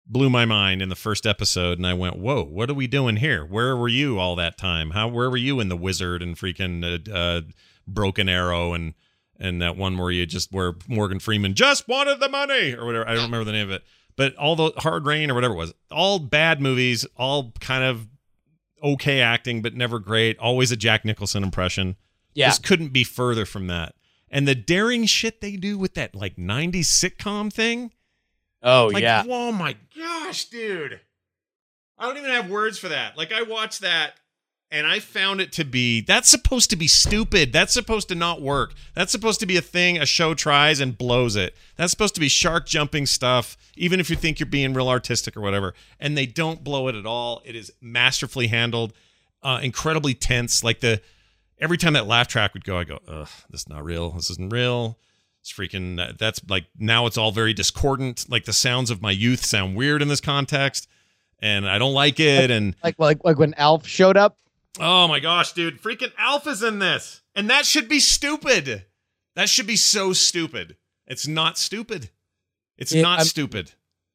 [0.06, 3.16] blew my mind in the first episode, and I went, "Whoa, what are we doing
[3.16, 3.44] here?
[3.44, 4.90] Where were you all that time?
[4.90, 7.40] How where were you in the Wizard and freaking uh, uh,
[7.86, 8.94] Broken Arrow and
[9.38, 13.06] and that one where you just where Morgan Freeman just wanted the money or whatever?
[13.06, 13.82] I don't remember the name of it,
[14.16, 18.08] but all the Hard Rain or whatever it was, all bad movies, all kind of
[18.82, 20.38] okay acting, but never great.
[20.38, 21.96] Always a Jack Nicholson impression.
[22.34, 22.48] Yeah.
[22.48, 23.94] This couldn't be further from that.
[24.30, 27.92] And the daring shit they do with that like 90s sitcom thing.
[28.62, 29.24] Oh Like, yeah.
[29.28, 31.00] oh my gosh, dude.
[31.98, 33.16] I don't even have words for that.
[33.16, 34.14] Like I watched that
[34.70, 37.52] and I found it to be that's supposed to be stupid.
[37.52, 38.74] That's supposed to not work.
[38.94, 41.54] That's supposed to be a thing a show tries and blows it.
[41.76, 45.36] That's supposed to be shark jumping stuff, even if you think you're being real artistic
[45.36, 45.74] or whatever.
[46.00, 47.42] And they don't blow it at all.
[47.44, 48.92] It is masterfully handled,
[49.42, 50.64] uh, incredibly tense.
[50.64, 51.00] Like the
[51.58, 54.10] every time that laugh track would go, I go, ugh, this is not real.
[54.10, 54.98] This isn't real.
[55.42, 56.18] It's freaking.
[56.18, 58.26] That's like now it's all very discordant.
[58.28, 60.88] Like the sounds of my youth sound weird in this context,
[61.38, 62.50] and I don't like it.
[62.50, 64.36] And Like like like when Alf showed up.
[64.80, 68.84] Oh my gosh, dude, freaking Alpha's in this, and that should be stupid.
[69.34, 70.76] That should be so stupid.
[71.06, 72.10] It's not stupid.
[72.78, 73.72] It's It- not I'm- stupid.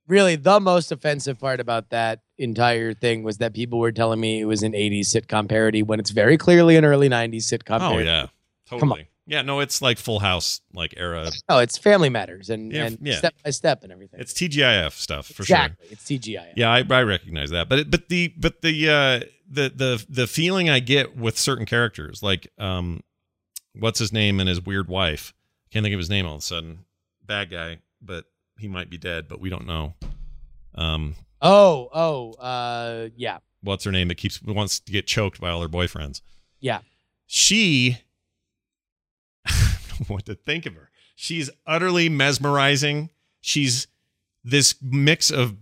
[0.08, 4.42] Really, the most offensive part about that entire thing was that people were telling me
[4.42, 7.92] it was an 80s sitcom parody when it's very clearly an early 90s sitcom Oh
[7.92, 8.06] parody.
[8.06, 8.28] yeah,
[8.68, 8.80] totally.
[8.80, 9.00] Come on.
[9.28, 11.30] Yeah, no, it's like Full House like era.
[11.48, 13.18] No, it's Family Matters and, Yeah, and yeah.
[13.20, 14.20] step by step and everything.
[14.20, 15.56] It's TGIF stuff for sure.
[15.56, 15.88] exactly.
[15.92, 16.54] It's TGI.
[16.58, 19.20] Yeah, I, I recognize that, but it, but the but the uh,
[19.52, 23.02] the the the feeling I get with certain characters, like um,
[23.78, 25.34] what's his name and his weird wife,
[25.72, 26.86] can't think of his name all of a sudden.
[27.26, 28.26] Bad guy, but
[28.58, 29.94] he might be dead, but we don't know.
[30.76, 33.40] Um, Oh, oh, uh, yeah.
[33.64, 36.22] what's her name that keeps wants to get choked by all her boyfriends?
[36.60, 36.82] Yeah.
[37.26, 37.98] She,
[39.46, 40.92] I don't know what to think of her.
[41.16, 43.10] She's utterly mesmerizing.
[43.42, 43.88] She's
[44.44, 45.56] this mix of,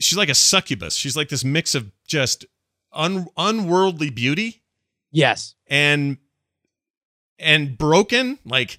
[0.00, 0.94] she's like a succubus.
[0.96, 2.44] She's like this mix of just
[2.92, 4.62] un, unworldly beauty
[5.10, 5.54] Yes.
[5.66, 6.18] and
[7.38, 8.38] and broken.
[8.44, 8.78] Like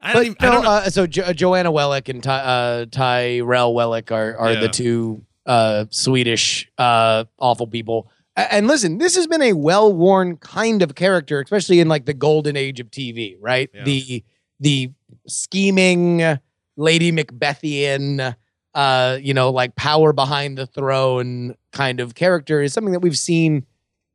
[0.00, 0.70] I don't, even, I don't know.
[0.70, 4.60] uh, so jo- Joanna Wellick and Ty- uh, Tyrell Wellick are are Yeah.
[4.60, 8.10] the two uh, Swedish uh, awful people.
[8.36, 12.56] And listen, this has been a well-worn kind of character, especially in like the golden
[12.56, 13.68] age of TV, right?
[13.74, 13.82] Yeah.
[13.84, 14.24] The
[14.60, 14.90] the
[15.26, 16.38] scheming
[16.76, 18.36] Lady Macbethian,
[18.74, 23.18] uh, you know, like power behind the throne kind of character is something that we've
[23.18, 23.66] seen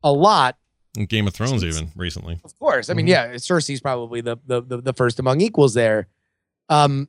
[0.02, 0.56] a lot
[1.08, 2.40] Game of Thrones even recently.
[2.44, 2.88] of course.
[2.88, 3.10] I mean, Mhm.
[3.10, 6.06] yeah, Cersei's probably the, the the the first among equals there.
[6.68, 7.08] Um,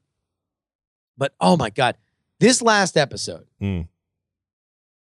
[1.18, 1.96] but oh my god,
[2.40, 3.88] this last episode, Mm.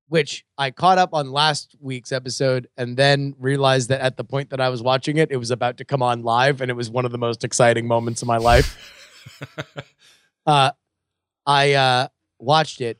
[0.10, 4.50] which I caught up on last week's episode, and then realized that at the point
[4.50, 6.90] that I was watching it, it was about to come on live, and it was
[6.90, 8.78] one of the most exciting moments of my life.
[10.46, 10.72] uh,
[11.46, 12.08] I uh,
[12.40, 13.00] watched it.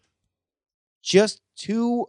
[1.02, 2.08] Just two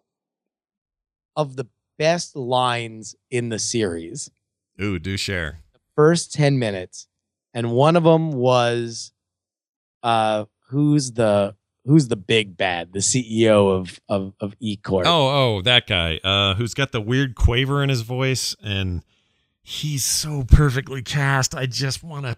[1.35, 1.67] of the
[1.99, 4.31] best lines in the series
[4.81, 5.61] Ooh, do share.
[5.73, 7.09] The first 10 minutes
[7.55, 9.13] and one of them was
[10.03, 11.55] uh who's the
[11.87, 16.55] who's the big bad the ceo of of of ecorp Oh, oh, that guy uh,
[16.55, 19.03] who's got the weird quaver in his voice, and
[19.63, 21.55] he's so perfectly cast.
[21.55, 22.37] I just want to,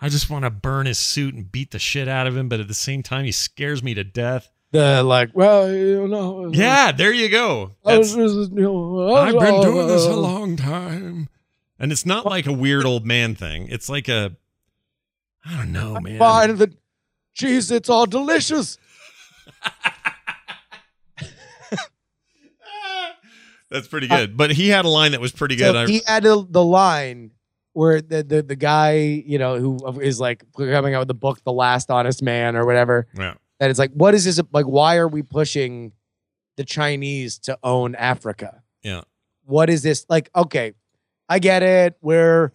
[0.00, 2.48] I just want to burn his suit and beat the shit out of him.
[2.48, 4.50] But at the same time, he scares me to death.
[4.70, 7.72] the like well you know Yeah, there you go.
[7.84, 11.28] That's- just, you know, I've been doing this a uh, long time,
[11.78, 13.68] and it's not like a weird old man thing.
[13.68, 14.36] It's like a,
[15.44, 16.18] I don't know, man.
[16.18, 16.74] fine the
[17.34, 18.78] cheese it's all delicious
[23.70, 24.36] That's pretty good.
[24.36, 25.74] But he had a line that was pretty good.
[25.74, 27.32] so he had a, the line
[27.78, 31.40] where the, the the guy you know who is like coming out with the book
[31.44, 33.34] the last honest man or whatever yeah.
[33.60, 34.66] that it's like, what is this like?
[34.66, 35.92] Why are we pushing
[36.56, 38.64] the Chinese to own Africa?
[38.82, 39.02] Yeah.
[39.44, 40.28] What is this like?
[40.34, 40.72] Okay,
[41.28, 41.96] I get it.
[42.00, 42.52] We're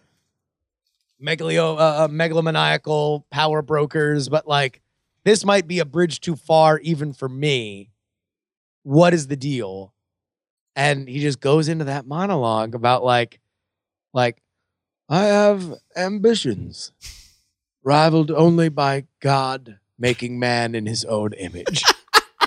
[1.18, 4.82] megalio, uh, uh, megalomaniacal power brokers, but like
[5.24, 7.90] this might be a bridge too far even for me.
[8.82, 9.94] What is the deal?
[10.76, 13.40] And he just goes into that monologue about like,
[14.12, 14.42] like,
[15.08, 16.92] I have ambitions,
[17.82, 21.84] rivaled only by God making man in his own image.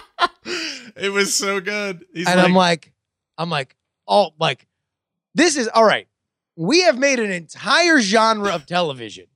[0.95, 2.05] it was so good.
[2.13, 2.91] He's and I'm like,
[3.37, 3.75] I'm like,
[4.07, 4.67] oh, like,
[5.35, 6.07] this is all right.
[6.55, 9.27] We have made an entire genre of television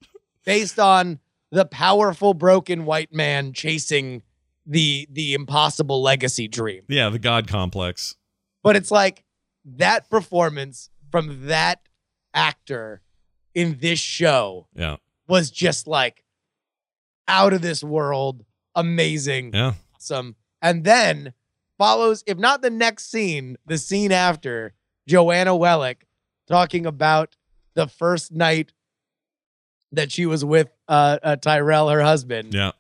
[0.44, 1.20] based on
[1.52, 4.24] the powerful broken white man chasing
[4.66, 6.84] the the impossible legacy dream.
[6.88, 8.16] yeah, the God complex.
[8.64, 9.24] But it's like
[9.66, 11.82] that performance from that
[12.34, 13.02] actor
[13.54, 14.98] in this show Yeah,
[15.28, 16.24] was just like
[17.28, 18.44] out of this world,
[18.76, 19.74] amazing, yeah.
[19.96, 20.36] awesome.
[20.62, 21.34] And then
[21.78, 24.74] follows, if not the next scene, the scene after
[25.08, 26.04] Joanna Wellick
[26.48, 27.36] talking about
[27.74, 28.74] the first night
[29.92, 32.72] that she was with uh, uh Tyrell, her husband, Yeah.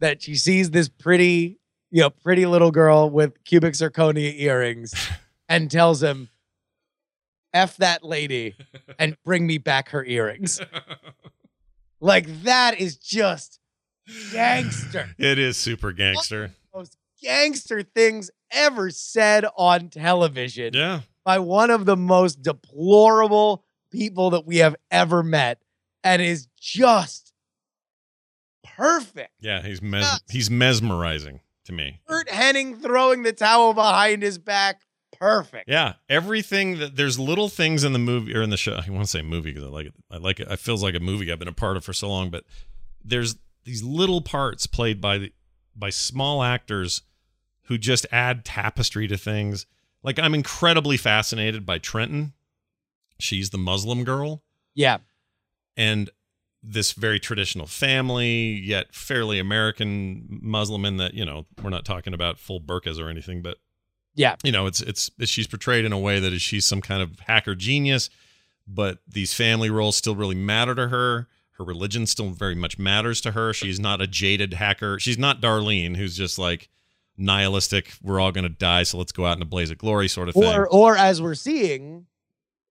[0.00, 1.58] that she sees this pretty,
[1.90, 4.94] you know, pretty little girl with cubic zirconia earrings
[5.48, 6.28] and tells him,
[7.54, 8.54] F that lady
[8.98, 10.60] and bring me back her earrings.
[12.04, 13.60] Like that is just
[14.32, 15.10] gangster.
[15.18, 16.50] It is super gangster.
[16.74, 21.02] Most gangster things ever said on television Yeah.
[21.24, 25.62] by one of the most deplorable people that we have ever met
[26.02, 27.32] and is just
[28.64, 29.30] perfect.
[29.40, 32.00] Yeah, he's mes- he's mesmerizing to me.
[32.08, 34.80] Kurt Henning throwing the towel behind his back,
[35.22, 35.68] perfect.
[35.68, 38.74] Yeah, everything that there's little things in the movie or in the show.
[38.86, 39.94] I want to say movie because I like it.
[40.10, 40.48] I like it.
[40.50, 42.30] It feels like a movie I've been a part of for so long.
[42.30, 42.44] But
[43.04, 45.32] there's these little parts played by the
[45.76, 47.02] by small actors
[47.66, 49.66] who just add tapestry to things.
[50.02, 52.32] Like I'm incredibly fascinated by Trenton.
[53.18, 54.42] She's the Muslim girl
[54.74, 54.98] Yeah.
[55.76, 56.10] and
[56.64, 62.14] this very traditional family, yet fairly American Muslim in that, you know, we're not talking
[62.14, 63.58] about full burqas or anything, but
[64.14, 64.36] Yeah.
[64.44, 67.18] you know, it's it's she's portrayed in a way that is she's some kind of
[67.20, 68.10] hacker genius,
[68.66, 71.28] but these family roles still really matter to her.
[71.52, 73.52] Her religion still very much matters to her.
[73.52, 74.98] She's not a jaded hacker.
[74.98, 76.68] She's not Darlene, who's just like
[77.16, 77.92] nihilistic.
[78.02, 80.28] We're all going to die, so let's go out in a blaze of glory, sort
[80.28, 80.44] of thing.
[80.44, 82.06] Or or as we're seeing,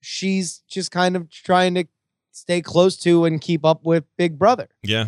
[0.01, 1.85] she's just kind of trying to
[2.31, 4.69] stay close to and keep up with Big Brother.
[4.83, 5.07] yeah,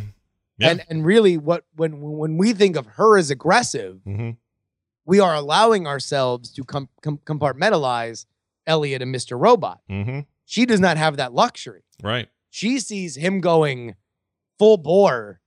[0.58, 0.70] Yeah.
[0.70, 4.32] And and really what when when we think of her as aggressive, hmm
[5.06, 8.26] we are allowing ourselves to com- com- compartmentalize
[8.66, 9.39] Elliot and Mr.
[9.39, 9.82] Robot.
[9.89, 11.84] hmm She does not have that luxury.
[12.01, 12.30] right.
[12.49, 13.95] She sees him going
[14.60, 15.41] full bore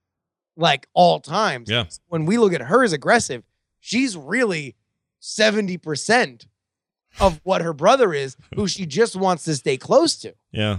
[0.57, 1.71] like all times.
[1.71, 1.85] Yeah.
[2.09, 3.45] When we look at her as aggressive,
[3.79, 4.75] she's really
[5.23, 6.47] 70%
[7.21, 10.35] of what her brother is, who she just wants to stay close to.
[10.53, 10.79] Yeah.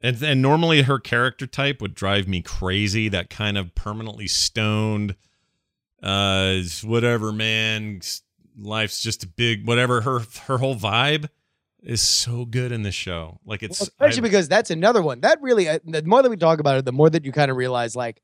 [0.00, 3.08] And and normally her character type would drive me crazy.
[3.08, 5.16] That kind of permanently stoned,
[6.02, 8.00] uh, whatever man.
[8.60, 10.00] Life's just a big whatever.
[10.00, 11.28] Her her whole vibe
[11.82, 13.38] is so good in this show.
[13.44, 16.30] Like it's Well, especially I- because that's another one that really uh, the more that
[16.30, 18.20] we talk about it the more that you kind of realize like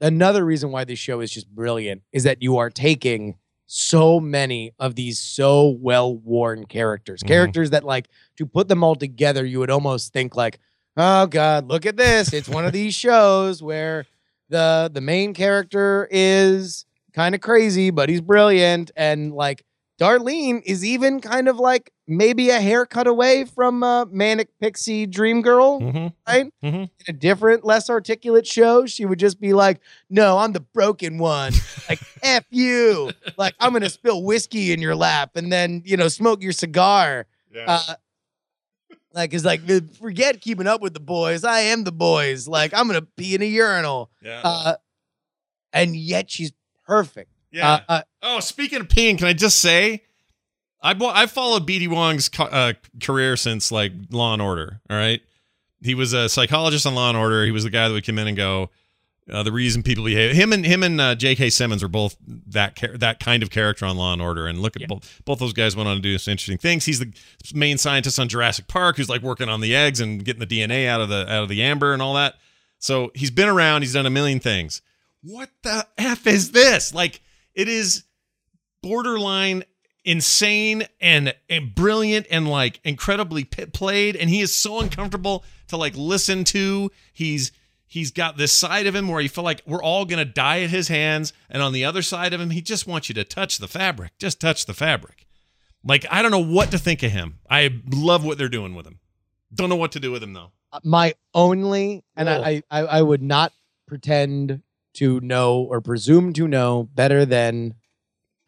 [0.00, 4.72] another reason why this show is just brilliant is that you are taking so many
[4.80, 7.28] of these so well worn characters Mhm.
[7.28, 10.58] characters that like to put them all together you would almost think like
[10.96, 14.04] oh god look at this it's one of these shows where
[14.48, 16.84] the the main character is
[17.16, 19.64] kind of crazy but he's brilliant and like
[19.98, 25.40] Darlene is even kind of like maybe a haircut away from uh, Manic Pixie Dream
[25.40, 26.12] Girl, Mhm.
[26.28, 26.52] right?
[26.62, 26.74] Mhm.
[26.82, 31.16] In a different, less articulate show, she would just be like, "No, I'm the broken
[31.16, 31.54] one.
[31.88, 33.10] Like f you.
[33.38, 37.24] Like I'm gonna spill whiskey in your lap and then you know smoke your cigar."
[37.66, 37.94] Uh,
[39.14, 39.62] like it's like
[39.98, 41.42] forget keeping up with the boys.
[41.42, 42.46] I am the boys.
[42.46, 44.10] Like I'm gonna be in a urinal.
[44.20, 44.42] yeah.
[44.44, 44.74] Uh,
[45.72, 46.52] and yet she's
[46.86, 47.30] perfect.
[47.50, 47.72] yeah.
[47.72, 50.02] Uh, uh, Oh, speaking of peeing, can I just say,
[50.82, 54.80] I've I've followed BD Wong's uh, career since like Law and Order.
[54.90, 55.20] All right,
[55.82, 57.44] he was a psychologist on Law and Order.
[57.44, 58.70] He was the guy that would come in and go.
[59.28, 61.50] Uh, the reason people behave him and him and uh, J.K.
[61.50, 64.46] Simmons were both that that kind of character on Law and Order.
[64.46, 66.84] And look at both both those guys went on to do some interesting things.
[66.84, 67.12] He's the
[67.52, 70.86] main scientist on Jurassic Park, who's like working on the eggs and getting the DNA
[70.86, 72.34] out of the out of the amber and all that.
[72.78, 73.82] So he's been around.
[73.82, 74.80] He's done a million things.
[75.26, 76.94] What the f is this?
[76.94, 77.20] Like
[77.52, 78.04] it is
[78.80, 79.64] borderline
[80.04, 84.14] insane and, and brilliant and like incredibly pit played.
[84.14, 86.92] And he is so uncomfortable to like listen to.
[87.12, 87.50] He's
[87.88, 90.70] he's got this side of him where you feel like we're all gonna die at
[90.70, 91.32] his hands.
[91.50, 94.12] And on the other side of him he just wants you to touch the fabric.
[94.20, 95.26] Just touch the fabric.
[95.82, 97.40] Like i don't know what to think of him.
[97.50, 99.00] I love what they're doing with him.
[99.52, 100.52] Don't know what to do with him though.
[100.84, 103.52] My only and I, I I would not
[103.88, 104.62] pretend
[104.96, 107.74] to know or presume to know better than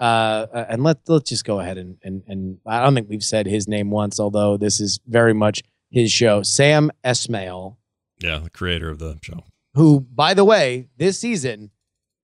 [0.00, 3.46] uh and let let's just go ahead and and and I don't think we've said
[3.46, 6.42] his name once although this is very much his show.
[6.42, 7.76] Sam Esmail.
[8.20, 9.44] Yeah the creator of the show.
[9.74, 11.70] Who by the way this season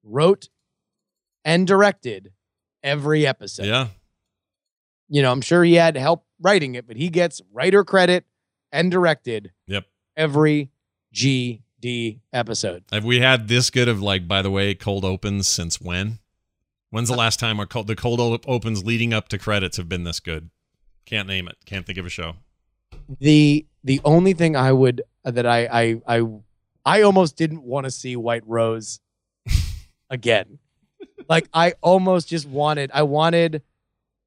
[0.02, 0.48] wrote
[1.44, 2.32] and directed
[2.82, 3.66] every episode.
[3.66, 3.88] Yeah.
[5.08, 8.24] You know I'm sure he had help writing it but he gets writer credit
[8.70, 9.84] and directed yep.
[10.16, 10.70] every
[11.85, 12.85] GD episode.
[12.93, 16.18] Have we had this good of like by the way cold opens since when?
[16.91, 20.05] When's the last time our cold the cold opens leading up to credits have been
[20.05, 20.51] this good?
[21.05, 21.57] Can't name it.
[21.66, 22.35] Can't think of a show.
[23.20, 26.22] The the only thing I would uh, that I I I
[26.85, 29.01] I almost didn't want to see White Rose
[30.11, 30.59] again.
[31.28, 33.62] like I almost just wanted I wanted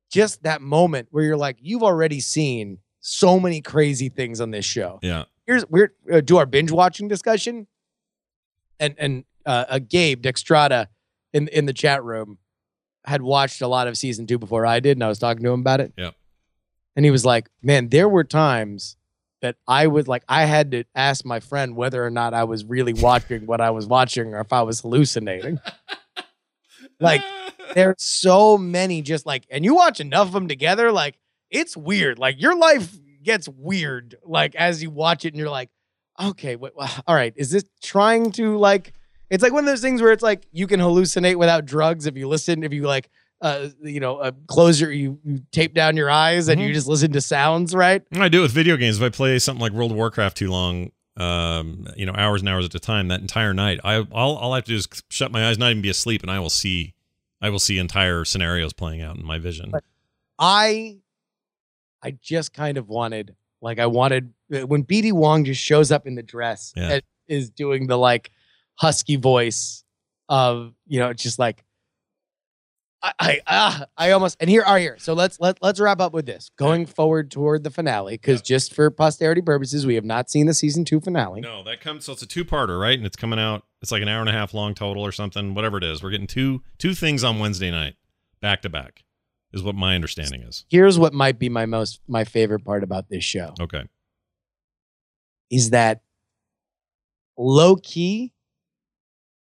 [0.10, 4.66] just that moment where you're like you've already seen so many crazy things on this
[4.66, 5.00] show.
[5.02, 7.68] yeah Here's we're uh, do our binge watching discussion.
[8.80, 10.88] And and uh, uh Gabe Dextrada
[11.34, 12.38] in in the chat room
[13.06, 15.52] had watched a lot of season 2 before I did and I was talking to
[15.52, 15.94] him about it.
[15.98, 16.14] Yep.
[16.96, 18.98] And he was like, "Man, there were times
[19.42, 22.66] that I was like, I had to ask my friend whether or not I was
[22.66, 25.60] really watching what I was watching or if I was hallucinating.
[27.00, 27.22] like,
[27.74, 31.20] there's so many just like, and you watch enough of them together, like,
[31.50, 32.18] it's weird.
[32.18, 32.92] Like, your life
[33.28, 35.70] gets weird, like, as you watch it and you're like,
[36.20, 36.72] okay, wait,
[37.06, 38.94] all right, is this trying to like,
[39.30, 42.18] it's like one of those things where it's like you can hallucinate without drugs if
[42.18, 43.10] you listen, if you like,
[43.42, 46.74] uh, you know, uh, close your, you, you tape down your eyes and you Mhm.
[46.74, 48.02] just listen to sounds, right?
[48.14, 48.98] I do it with video games.
[48.98, 52.50] If I play something like World of Warcraft too long, um, you know, hours and
[52.50, 54.88] hours at a time, that entire night, I all all I have to do is
[55.10, 56.94] shut my eyes, not even be asleep, and I will see,
[57.42, 59.72] I will see entire scenarios playing out in my vision.
[60.40, 60.98] I
[62.04, 66.06] I just kind of wanted like I wanted uh, when BD Wong just shows up
[66.08, 66.92] in the dress Yeah.
[66.94, 68.32] and is doing the like
[68.76, 69.84] husky voice
[70.30, 71.64] of you know just like
[73.02, 74.96] I I, ah, I almost and here are here.
[75.00, 76.50] So let's let let's wrap up with this.
[76.58, 80.54] Going forward toward the finale, because just for posterity purposes, we have not seen the
[80.54, 81.42] season two finale.
[81.42, 82.98] No, that comes so it's a two-parter, right?
[82.98, 83.64] And it's coming out.
[83.84, 86.02] It's like an hour and a half long total or something, whatever it is.
[86.02, 87.96] We're getting two two things on Wednesday night,
[88.42, 89.04] back to back,
[89.58, 90.66] is what my understanding is.
[90.70, 93.84] Here's what might be my most my favorite part about this show Okay.
[95.50, 96.02] is that
[97.38, 98.34] low key,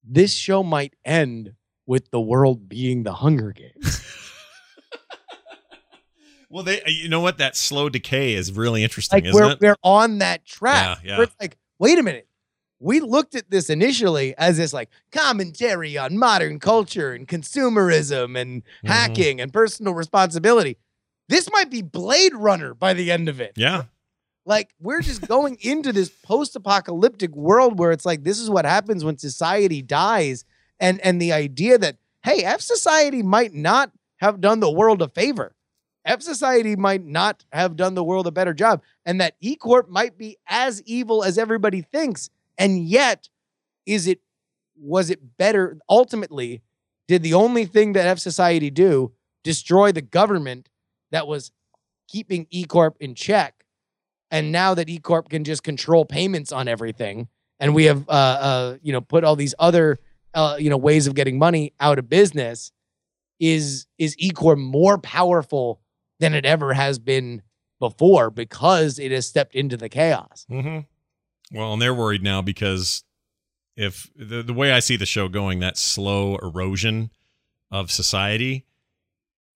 [0.02, 1.52] this show might end
[1.86, 4.02] with the world being the Hunger Games.
[6.48, 7.38] Well, they, uh, you know what?
[7.38, 9.60] That slow decay is really interesting, like isn't we're it?
[9.60, 11.00] we're on that track.
[11.02, 11.22] Yeah, yeah.
[11.24, 12.28] It's like, wait a minute.
[12.78, 18.62] We looked at this initially as this like commentary on modern culture and consumerism and
[18.84, 18.88] Mhm.
[18.88, 20.76] hacking and personal responsibility.
[21.28, 23.52] This might be Blade Runner by the end of it.
[23.56, 23.84] Yeah.
[24.44, 29.04] Like we're just going into this post-apocalyptic world where it's like this is what happens
[29.04, 30.44] when society dies
[30.78, 35.08] and and the idea that hey, F society might not have done the world a
[35.08, 35.54] favor.
[36.04, 39.88] F society might not have done the world a better job and that E Corp
[39.88, 43.28] might be as evil as everybody thinks and yet
[43.86, 44.20] is it
[44.76, 46.62] was it better ultimately
[47.08, 49.12] did the only thing that F society do
[49.44, 50.68] destroy the government
[51.12, 51.52] that was
[52.08, 53.64] keeping E Corp in check
[54.30, 57.28] and now that E Corp can just control payments on everything,
[57.60, 59.98] and we have uh, uh, you know put all these other
[60.34, 62.72] uh, you know ways of getting money out of business,
[63.38, 65.80] is is E Corp more powerful
[66.18, 67.42] than it ever has been
[67.78, 70.46] before because it has stepped into the chaos.
[70.48, 70.80] hmm
[71.52, 73.04] Well, and they're worried now because
[73.76, 77.10] if the the way I see the show going, that slow erosion
[77.70, 78.66] of society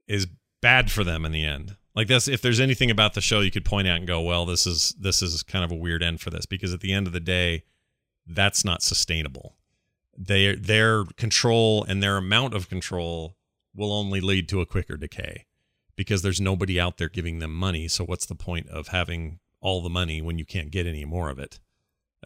[0.06, 0.26] is
[0.60, 1.76] bad for them in the end.
[1.94, 4.46] Like that's if there's anything about the show you could point out and go, well,
[4.46, 7.06] this is this is kind of a weird end for this because at the end
[7.06, 7.64] of the day,
[8.26, 9.56] that's not sustainable.
[10.16, 13.36] Their their control and their amount of control
[13.74, 15.46] will only lead to a quicker decay
[15.96, 17.88] because there's nobody out there giving them money.
[17.88, 21.28] So what's the point of having all the money when you can't get any more
[21.28, 21.58] of it?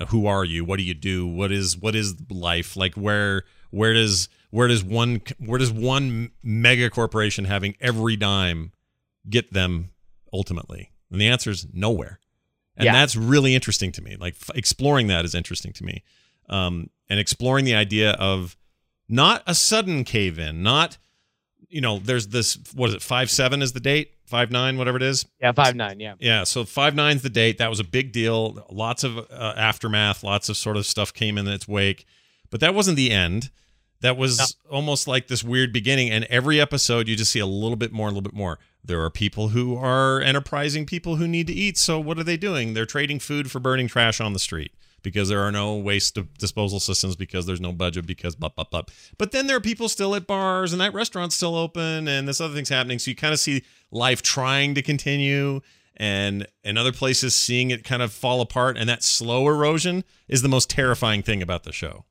[0.01, 0.64] Uh, who are you?
[0.64, 1.26] What do you do?
[1.26, 2.95] What is what is life like?
[2.95, 8.72] Where where does where does one where does one mega corporation having every dime
[9.28, 9.90] get them
[10.32, 10.90] ultimately?
[11.11, 12.18] And the answer is nowhere.
[12.76, 12.92] And Yeah.
[12.92, 14.16] that's really interesting to me.
[14.16, 16.03] Like f- exploring that is interesting to me.
[16.49, 18.57] Um, and exploring the idea of
[19.09, 20.99] not a sudden cave in, not
[21.75, 24.12] you know, there's this what is it, five seven is the date?
[24.27, 25.27] Five nine, whatever it is.
[25.41, 25.99] Yeah, five nine.
[25.99, 27.59] Yeah, Yeah, so five nine's the date.
[27.59, 28.64] That was a big deal.
[28.70, 32.07] Lots of uh, aftermath, lots of sort of stuff came in its wake,
[32.49, 33.51] but that wasn't the end.
[34.03, 36.11] That was almost like this weird beginning.
[36.11, 38.59] And every episode, you just see a little bit more, a little bit more.
[38.85, 41.77] There are people who are enterprising people who need to eat.
[41.79, 42.75] So what are they doing?
[42.75, 44.72] They're trading food for burning trash on the street
[45.05, 48.82] because there are no waste disposal systems because there's no budget because blah blah blah.
[49.18, 52.40] But then there are people still at bars and that restaurant's still open and this
[52.40, 52.98] other thing's happening.
[52.98, 55.61] So you kind of see life trying to continue
[55.96, 58.76] and and other places seeing it kind of fall apart.
[58.76, 62.05] And that slow erosion is the most terrifying thing about the show.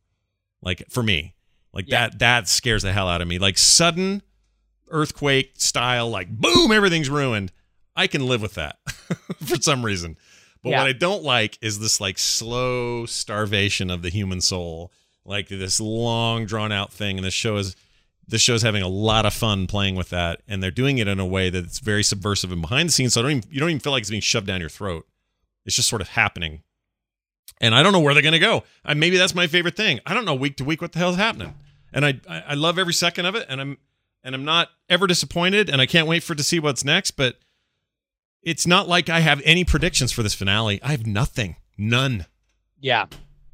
[0.62, 1.36] Like for me,
[1.74, 2.08] like Yeah.
[2.08, 3.40] that that scares the hell out of me.
[3.40, 4.22] Like sudden
[4.90, 7.52] earthquake style, like boom, everything's ruined.
[7.96, 8.78] I can live with that
[9.46, 10.18] for some reason.
[10.64, 10.80] But Yeah.
[10.80, 14.92] what I don't like is this like slow starvation of the human soul,
[15.26, 17.18] like this long drawn out thing.
[17.18, 17.76] And this show is
[18.26, 21.20] this show's having a lot of fun playing with that, and they're doing it in
[21.20, 23.14] a way that's very subversive and behind the scenes.
[23.14, 25.06] So I don't even, you don't even feel like it's being shoved down your throat.
[25.66, 26.62] It's just sort of happening.
[27.60, 28.64] And I don't know where they're going to go.
[28.86, 30.00] I, maybe that's my favorite thing.
[30.06, 31.54] I don't know week to week what the hell's happening,
[31.92, 33.78] and I, I I love every second of it, and I'm
[34.24, 37.12] and I'm not ever disappointed, and I can't wait for to see what's next.
[37.12, 37.38] But
[38.44, 40.82] it's not like I have any predictions for this finale.
[40.84, 42.26] I have nothing, none.
[42.80, 43.06] yeah.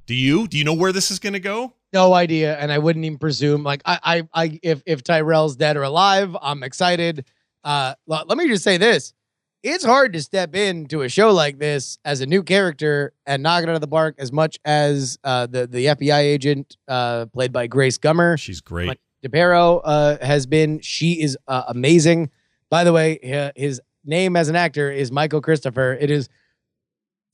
[0.05, 0.47] Do you?
[0.47, 1.75] Do you know where this is going to go?
[1.93, 3.61] No idea, and I wouldn't even presume.
[3.63, 3.99] Like I,
[4.33, 7.25] I, I if if Tyrell's dead or alive, I'm excited.
[7.63, 9.13] Uh, let me just say this:
[9.61, 13.61] it's hard to step into a show like this as a new character and knock
[13.61, 17.51] it out of the park as much as uh, the the FBI agent uh, played
[17.53, 18.39] by Grace Gummer.
[18.39, 18.87] She's great.
[18.87, 20.79] Like- DiPierro uh, has been.
[20.79, 22.31] She is uh, amazing.
[22.71, 23.79] By the way, his
[24.09, 25.97] name as an actor is Michael Cristofer.
[25.99, 26.27] It is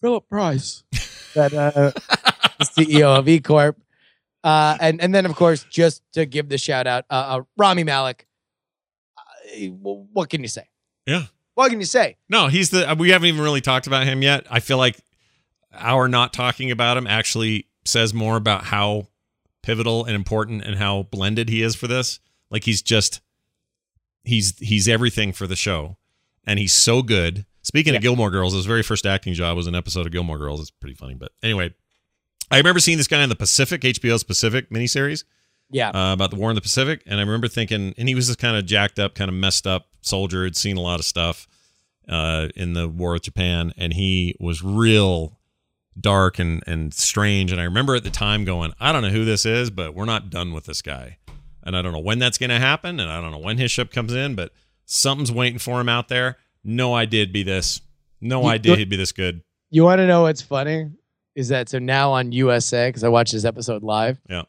[0.01, 0.83] Philip Price,
[1.33, 1.91] that uh,
[2.59, 3.79] the CEO of E Corp.
[4.43, 7.83] Uh, and and then of course, just to give the shout out, uh, uh, Rami
[7.83, 8.27] Malek.
[9.17, 10.69] Uh, what can you say?
[11.07, 11.23] Yeah.
[11.55, 12.17] What can you say?
[12.29, 12.95] No, he's the.
[12.99, 14.45] We haven't even really talked about him yet.
[14.51, 14.99] I feel like
[15.73, 19.07] our not talking about him actually says more about how
[19.63, 22.19] pivotal and important and how blended he is for this.
[22.51, 23.21] Like he's just
[24.23, 25.97] he's he's everything for the show,
[26.45, 27.45] and he's so good.
[27.63, 27.97] Speaking Yeah.
[27.97, 30.61] of Gilmore Girls, his very first acting job was an episode of Gilmore Girls.
[30.61, 31.73] It's pretty funny, but anyway,
[32.51, 35.23] I remember seeing this guy in the Pacific HBO's Pacific miniseries,
[35.71, 35.89] Yeah.
[35.89, 38.35] uh, about the war in the Pacific, and I remember thinking, and he was this
[38.35, 41.47] kind of jacked up, kind of messed up soldier, had seen a lot of stuff
[42.07, 45.39] uh, in the war with Japan, and he was real
[45.99, 47.51] dark and and strange.
[47.51, 50.05] And I remember at the time going, I don't know who this is, but we're
[50.05, 51.17] not done with this guy,
[51.63, 53.71] and I don't know when that's going to happen, and I don't know when his
[53.71, 54.51] ship comes in, but
[54.85, 56.37] something's waiting for him out there.
[56.63, 57.81] No idea it'd be this.
[58.21, 59.41] No You- idea he'd be this good.
[59.69, 60.91] You want to know what's funny?
[61.35, 64.19] Is that so now on USA because I watched this episode live.
[64.29, 64.43] Yeah.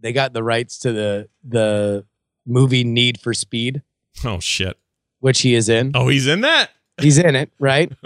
[0.00, 2.04] They got the rights to the the
[2.46, 3.82] movie Need for Speed,
[4.24, 4.76] Oh shit.
[5.20, 5.92] which he is in.
[5.94, 6.70] Oh, he's in that.
[7.00, 7.90] He's in it, right?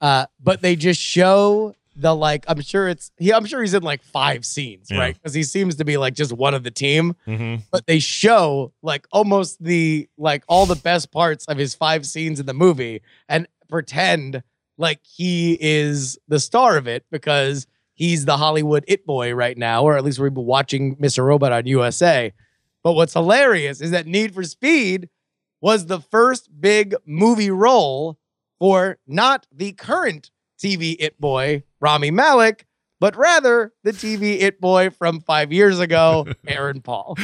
[0.00, 2.44] Uh, but they just show the like.
[2.48, 3.32] I'm sure it's he.
[3.32, 4.98] I'm sure he's in like five scenes, Yeah.
[4.98, 5.14] right?
[5.14, 7.14] Because he seems to be like just one of the team.
[7.24, 12.06] hmm But they show like almost the like all the best parts of his five
[12.06, 14.42] scenes in the movie and pretend
[14.78, 19.84] like he is the star of it because he's the Hollywood it boy right now,
[19.84, 21.24] or at least we've been watching Mr.
[21.24, 22.32] Robot on USA.
[22.82, 25.08] But what's hilarious is that Need for Speed
[25.60, 28.18] was the first big movie role
[28.58, 30.30] for not the current
[30.64, 32.66] TV it boy, Rami Malek,
[33.00, 37.16] but rather the TV it boy from five years ago, Aaron Paul.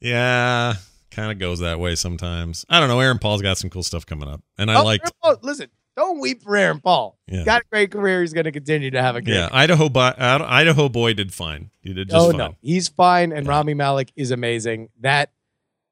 [0.00, 0.74] Yeah,
[1.10, 2.64] kind of goes that way sometimes.
[2.68, 3.00] I don't know.
[3.00, 4.96] Aaron Paul's got some cool stuff coming up, and I Oh.
[5.22, 7.18] Paul, listen, don't weep for Aaron Paul.
[7.26, 7.44] Yeah.
[7.44, 8.22] Got a great career.
[8.22, 11.70] He's going to continue to have a great Yeah, Idaho, boy, Idaho boy did fine.
[11.80, 12.38] He did just oh fine.
[12.38, 13.52] no, he's fine, and Yeah.
[13.52, 14.88] Rami Malek is amazing.
[15.00, 15.30] That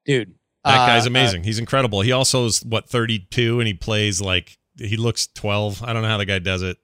[0.05, 0.33] dude,
[0.63, 1.43] That uh, guy's uh, amazing.
[1.43, 2.01] He's incredible.
[2.01, 5.83] He also is what 32, and he plays like he looks 12.
[5.83, 6.77] I don't know how the guy does it.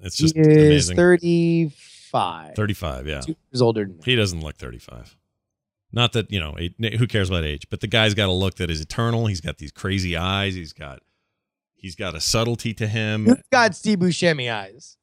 [0.00, 0.96] It's just he is amazing.
[0.96, 2.54] thirty-five.
[2.54, 3.20] 35, yeah.
[3.20, 4.02] Two years older than me.
[4.04, 5.16] He doesn't look 35.
[5.92, 6.54] Not that, you know,
[6.98, 9.26] who cares about age, but the guy's got a look that is eternal.
[9.26, 10.54] He's got these crazy eyes.
[10.54, 11.00] He's got
[11.74, 13.24] he's got a subtlety to him.
[13.26, 14.96] He's got Steve Buscemi eyes.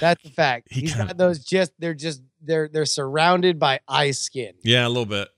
[0.00, 0.68] That's the fact.
[0.70, 1.44] He He's kinda- got those.
[1.44, 5.28] Just they're just they're they're surrounded by eye skin, Yeah, a little bit.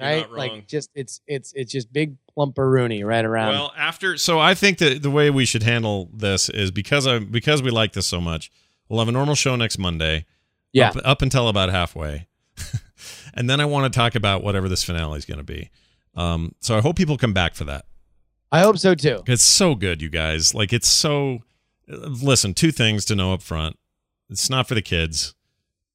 [0.00, 0.30] Right?
[0.30, 3.54] Like just it's it's it's just big plumperoonie right around.
[3.54, 7.18] Well, after so I think that the way we should handle this is because I
[7.18, 8.50] because we like this so much,
[8.88, 10.24] we'll have a normal show next Monday.
[10.72, 10.88] Yeah.
[10.88, 12.28] Up, up until about halfway.
[13.34, 15.70] and then I want to talk about whatever this finale is going to be.
[16.14, 17.84] Um, so I hope people come back for that.
[18.50, 19.22] I hope so too.
[19.26, 20.54] It's so good, you guys.
[20.54, 21.40] Like it's so.
[21.88, 23.78] Listen, two things to know up front.
[24.30, 25.34] It's not for the kids.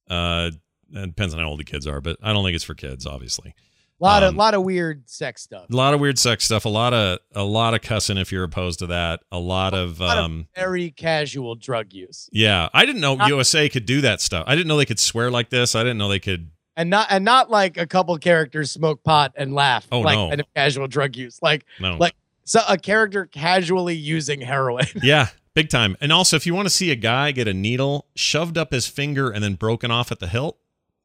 [0.08, 0.50] Uh,
[0.92, 3.06] it depends on how old the kids are, but I don't think it's for kids.
[3.06, 3.54] Obviously,
[4.00, 5.68] A lot Um, of lot of weird sex stuff.
[5.70, 6.64] a lot of weird sex stuff.
[6.64, 9.20] A lot of a lot of cussing if you're opposed to that.
[9.32, 10.46] A lot of lot of um.
[10.54, 14.44] Very casual drug use, Yeah, I didn't know Not- USA could do that stuff.
[14.46, 15.74] I didn't know they could swear like this.
[15.74, 16.50] I didn't know they could.
[16.76, 19.88] and not and not like a couple characters smoke pot and laugh.
[19.90, 20.28] Oh, like no.
[20.28, 21.40] kind of casual drug use.
[21.42, 21.96] Like No.
[21.96, 24.86] Like- so a character casually using heroin.
[25.02, 25.96] yeah, big time.
[26.00, 28.86] And also, if you want to see a guy get a needle shoved up his
[28.86, 30.56] finger and then broken off at the hilt,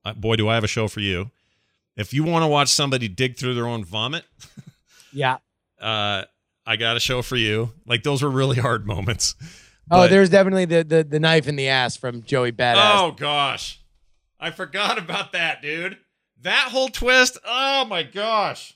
[0.06, 1.32] uh, boy, do I have a show for you.
[1.96, 4.26] If you want to watch somebody dig through their own vomit,
[5.14, 5.38] yeah.
[5.80, 6.24] uh,
[6.66, 7.72] I got a show for you.
[7.86, 9.36] Like those were really hard moments.
[9.92, 13.00] Oh, there's definitely the, the the knife in the ass from Joey Badass.
[13.00, 13.82] Oh gosh,
[14.40, 15.98] I forgot about that, dude.
[16.42, 17.38] That whole twist.
[17.46, 18.76] Oh my gosh.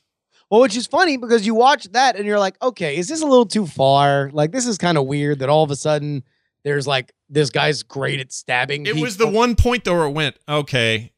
[0.49, 3.25] Well, which is funny because you watch that and you're like, okay, is this a
[3.25, 4.29] little too far?
[4.31, 6.23] Like, this is kind of weird that all of a sudden
[6.63, 8.85] there's like this guy's great at stabbing.
[8.85, 11.11] It was the one point though where it went, okay.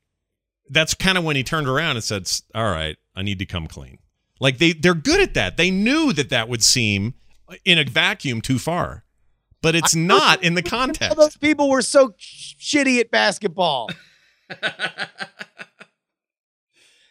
[0.70, 3.68] That's kind of when he turned around and said, "All right, I need to come
[3.68, 3.98] clean."
[4.40, 5.58] Like they they're good at that.
[5.58, 7.16] They knew that that would seem
[7.66, 9.04] in a vacuum too far,
[9.62, 11.42] but it's not in the All those context.
[11.42, 13.90] people were so sh- shitty at basketball.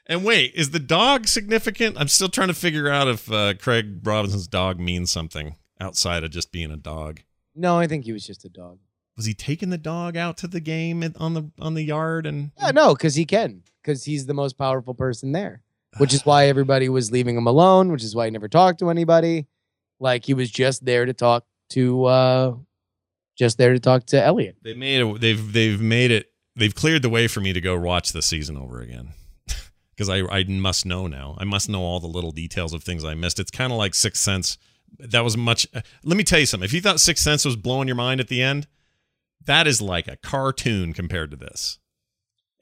[0.07, 1.97] and wait, is the dog significant?
[1.99, 6.31] I'm still trying to figure out if uh, Craig Robinson's dog means something outside of
[6.31, 7.21] just being a dog.
[7.55, 8.79] No, I think he was just a dog.
[9.19, 12.53] Was he taking the dog out to the game on the on the yard and
[12.57, 15.61] Yeah, no, because he can, because he's the most powerful person there,
[15.99, 18.91] which is why everybody was leaving him alone, which is why he never talked to
[18.91, 19.49] anybody.
[19.99, 22.55] Like he was just there to talk to, uh
[23.37, 24.57] just there to talk to Elliot.
[24.63, 25.21] They made it.
[25.21, 26.31] They've they've made it.
[26.55, 29.15] They've cleared the way for me to go watch the season over again
[29.91, 31.35] because I I must know now.
[31.39, 33.41] I must know all the little details of things I missed.
[33.41, 34.59] It's kind of like Sixth Sense.
[35.01, 35.67] That was much.
[36.05, 36.65] Let me tell you something.
[36.65, 38.67] If you thought Sixth Sense was blowing your mind at the end,
[39.49, 41.79] that is like a cartoon compared to this,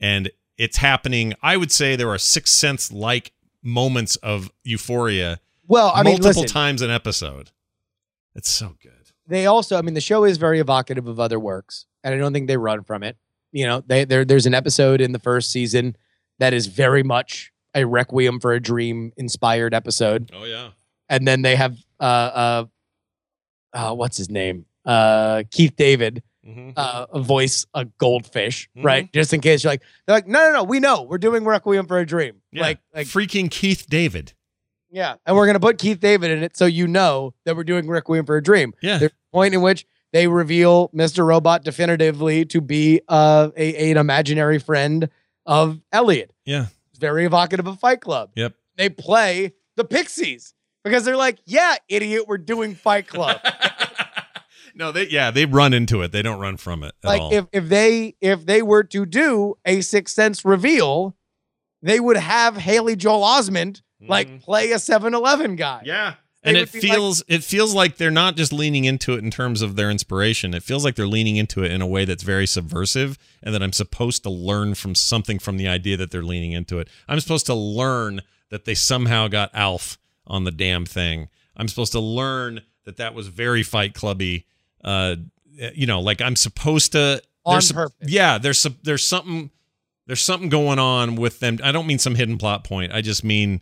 [0.01, 1.35] and it's happening.
[1.43, 3.33] I would say there are six Sense like
[3.63, 5.39] moments of euphoria
[5.69, 7.51] Well, I mean, multiple listen, times an episode.
[8.35, 8.93] It's so good.
[9.27, 12.33] they also, I mean, the show is very evocative of other works, and I don't
[12.33, 13.17] think they run from it.
[13.53, 15.97] You know, they there there's an episode in the first season
[16.39, 20.71] that is very much a Requiem for a Dream inspired episode, Oh yeah.
[21.09, 22.65] and then they have uh uh,
[23.73, 26.73] uh what's his name uh Keith David Mhm.
[26.77, 28.85] uh, voice a goldfish, Mhm.
[28.85, 29.13] right?
[29.13, 31.87] Just in case you're like, they're like, no, no, no, we know we're doing Requiem
[31.87, 32.63] for a Dream, Yeah.
[32.63, 34.33] like, like, freaking Keith David.
[34.91, 37.89] yeah, and we're gonna put Keith David in it so you know that we're doing
[37.89, 38.73] Requiem for a Dream.
[38.81, 38.99] Yeah.
[38.99, 41.27] There's a point in which they reveal Mr.
[41.27, 45.09] Robot definitively to be uh, a an imaginary friend
[45.45, 46.31] of Elliot.
[46.45, 46.67] Yeah.
[46.91, 48.31] It's very evocative of Fight Club.
[48.37, 48.55] Yep.
[48.77, 50.55] They play the Pixies
[50.85, 53.41] because they're like, yeah, idiot, we're doing Fight Club.
[54.77, 56.13] no, they yeah, they run into it.
[56.13, 57.33] They don't run from it at like all.
[57.33, 61.17] if if they if they were to do a Sixth Sense reveal,
[61.83, 64.41] they would have Haley Joel Osment like mm.
[64.43, 65.83] play a 7-Eleven guy.
[65.85, 66.15] Yeah.
[66.43, 69.63] They And it feels it feels like they're not just leaning into it in terms
[69.63, 70.55] of their inspiration.
[70.55, 73.63] It feels like they're leaning into it in a way that's very subversive and that
[73.63, 76.89] I'm supposed to learn from something from the idea that they're leaning into it.
[77.09, 78.21] I'm supposed to learn
[78.51, 81.29] that they somehow got Alf on the damn thing.
[81.57, 84.47] I'm supposed to learn that that was very Fight Clubby.
[84.87, 85.17] Uh,
[85.75, 88.09] you know, like I'm supposed to On purpose.
[88.09, 89.51] Yeah, there's some, there's something
[90.07, 91.59] there's something going on with them.
[91.63, 92.93] I don't mean some hidden plot point.
[92.93, 93.61] I just mean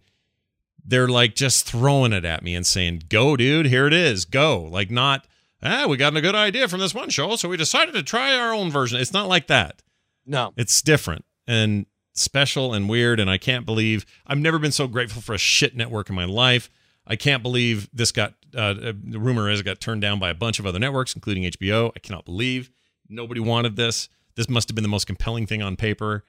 [0.84, 4.62] they're like just throwing it at me and saying, "Go, dude, here it is, go."
[4.62, 5.26] Like not,
[5.62, 8.36] ah, we got a good idea from this one show, so we decided to try
[8.36, 9.00] our own version.
[9.00, 9.82] It's not like that.
[10.26, 10.52] No.
[10.56, 13.20] It's different and special and weird.
[13.20, 16.24] And I can't believe I've never been so grateful for a shit network in my
[16.24, 16.70] life.
[17.06, 18.34] I can't believe this got.
[18.56, 21.42] Uh, the rumor is it got turned down by a bunch of other networks, including
[21.44, 21.90] HBO.
[21.96, 22.70] I cannot believe
[23.08, 24.08] nobody wanted this.
[24.36, 26.24] This must have been the most compelling thing on paper.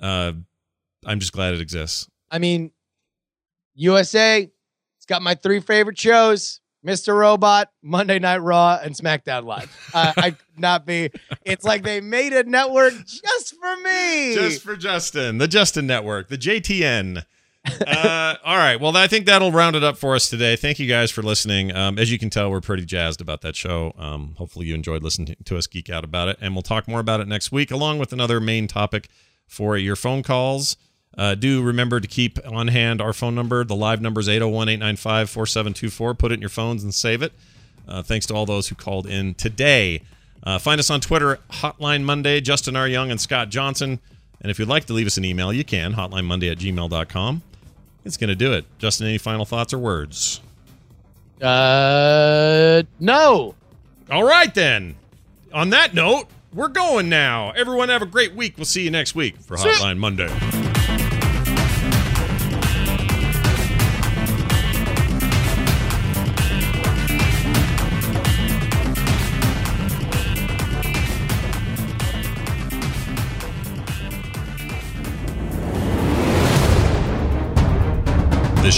[0.00, 0.32] Uh,
[1.04, 2.08] I'm just glad it exists.
[2.30, 2.72] I mean,
[3.74, 4.50] USA,
[4.96, 6.60] it's got my three favorite shows.
[6.84, 7.16] Mr.
[7.16, 9.90] Robot, Monday Night Raw, and SmackDown Live.
[9.94, 11.10] Uh, I could not be.
[11.44, 14.34] It's like they made a network just for me.
[14.34, 17.24] Just for Justin, the Justin Network, the JTN.
[17.86, 18.80] Uh, all right.
[18.80, 20.56] Well, I think that'll round it up for us today.
[20.56, 21.74] Thank you guys for listening.
[21.74, 23.94] Um, as you can tell, we're pretty jazzed about that show.
[23.96, 27.00] Um, hopefully, you enjoyed listening to us geek out about it, and we'll talk more
[27.00, 29.08] about it next week, along with another main topic
[29.46, 30.76] for your phone calls.
[31.16, 33.64] Uh, do remember to keep on hand our phone number.
[33.64, 36.14] The live number is 801 895 4724.
[36.14, 37.32] Put it in your phones and save it.
[37.86, 40.02] Uh, thanks to all those who called in today.
[40.42, 42.88] Uh, find us on Twitter, Hotline Monday, Justin R.
[42.88, 44.00] Young and Scott Johnson.
[44.40, 47.42] And if you'd like to leave us an email, you can, hotlinemonday at gmail.com.
[48.04, 48.64] It's going to do it.
[48.78, 50.40] Justin, any final thoughts or words?
[51.40, 53.54] Uh, no.
[54.10, 54.96] All right, then.
[55.52, 57.50] On that note, we're going now.
[57.52, 58.54] Everyone have a great week.
[58.56, 60.61] We'll see you next week for Hotline Monday.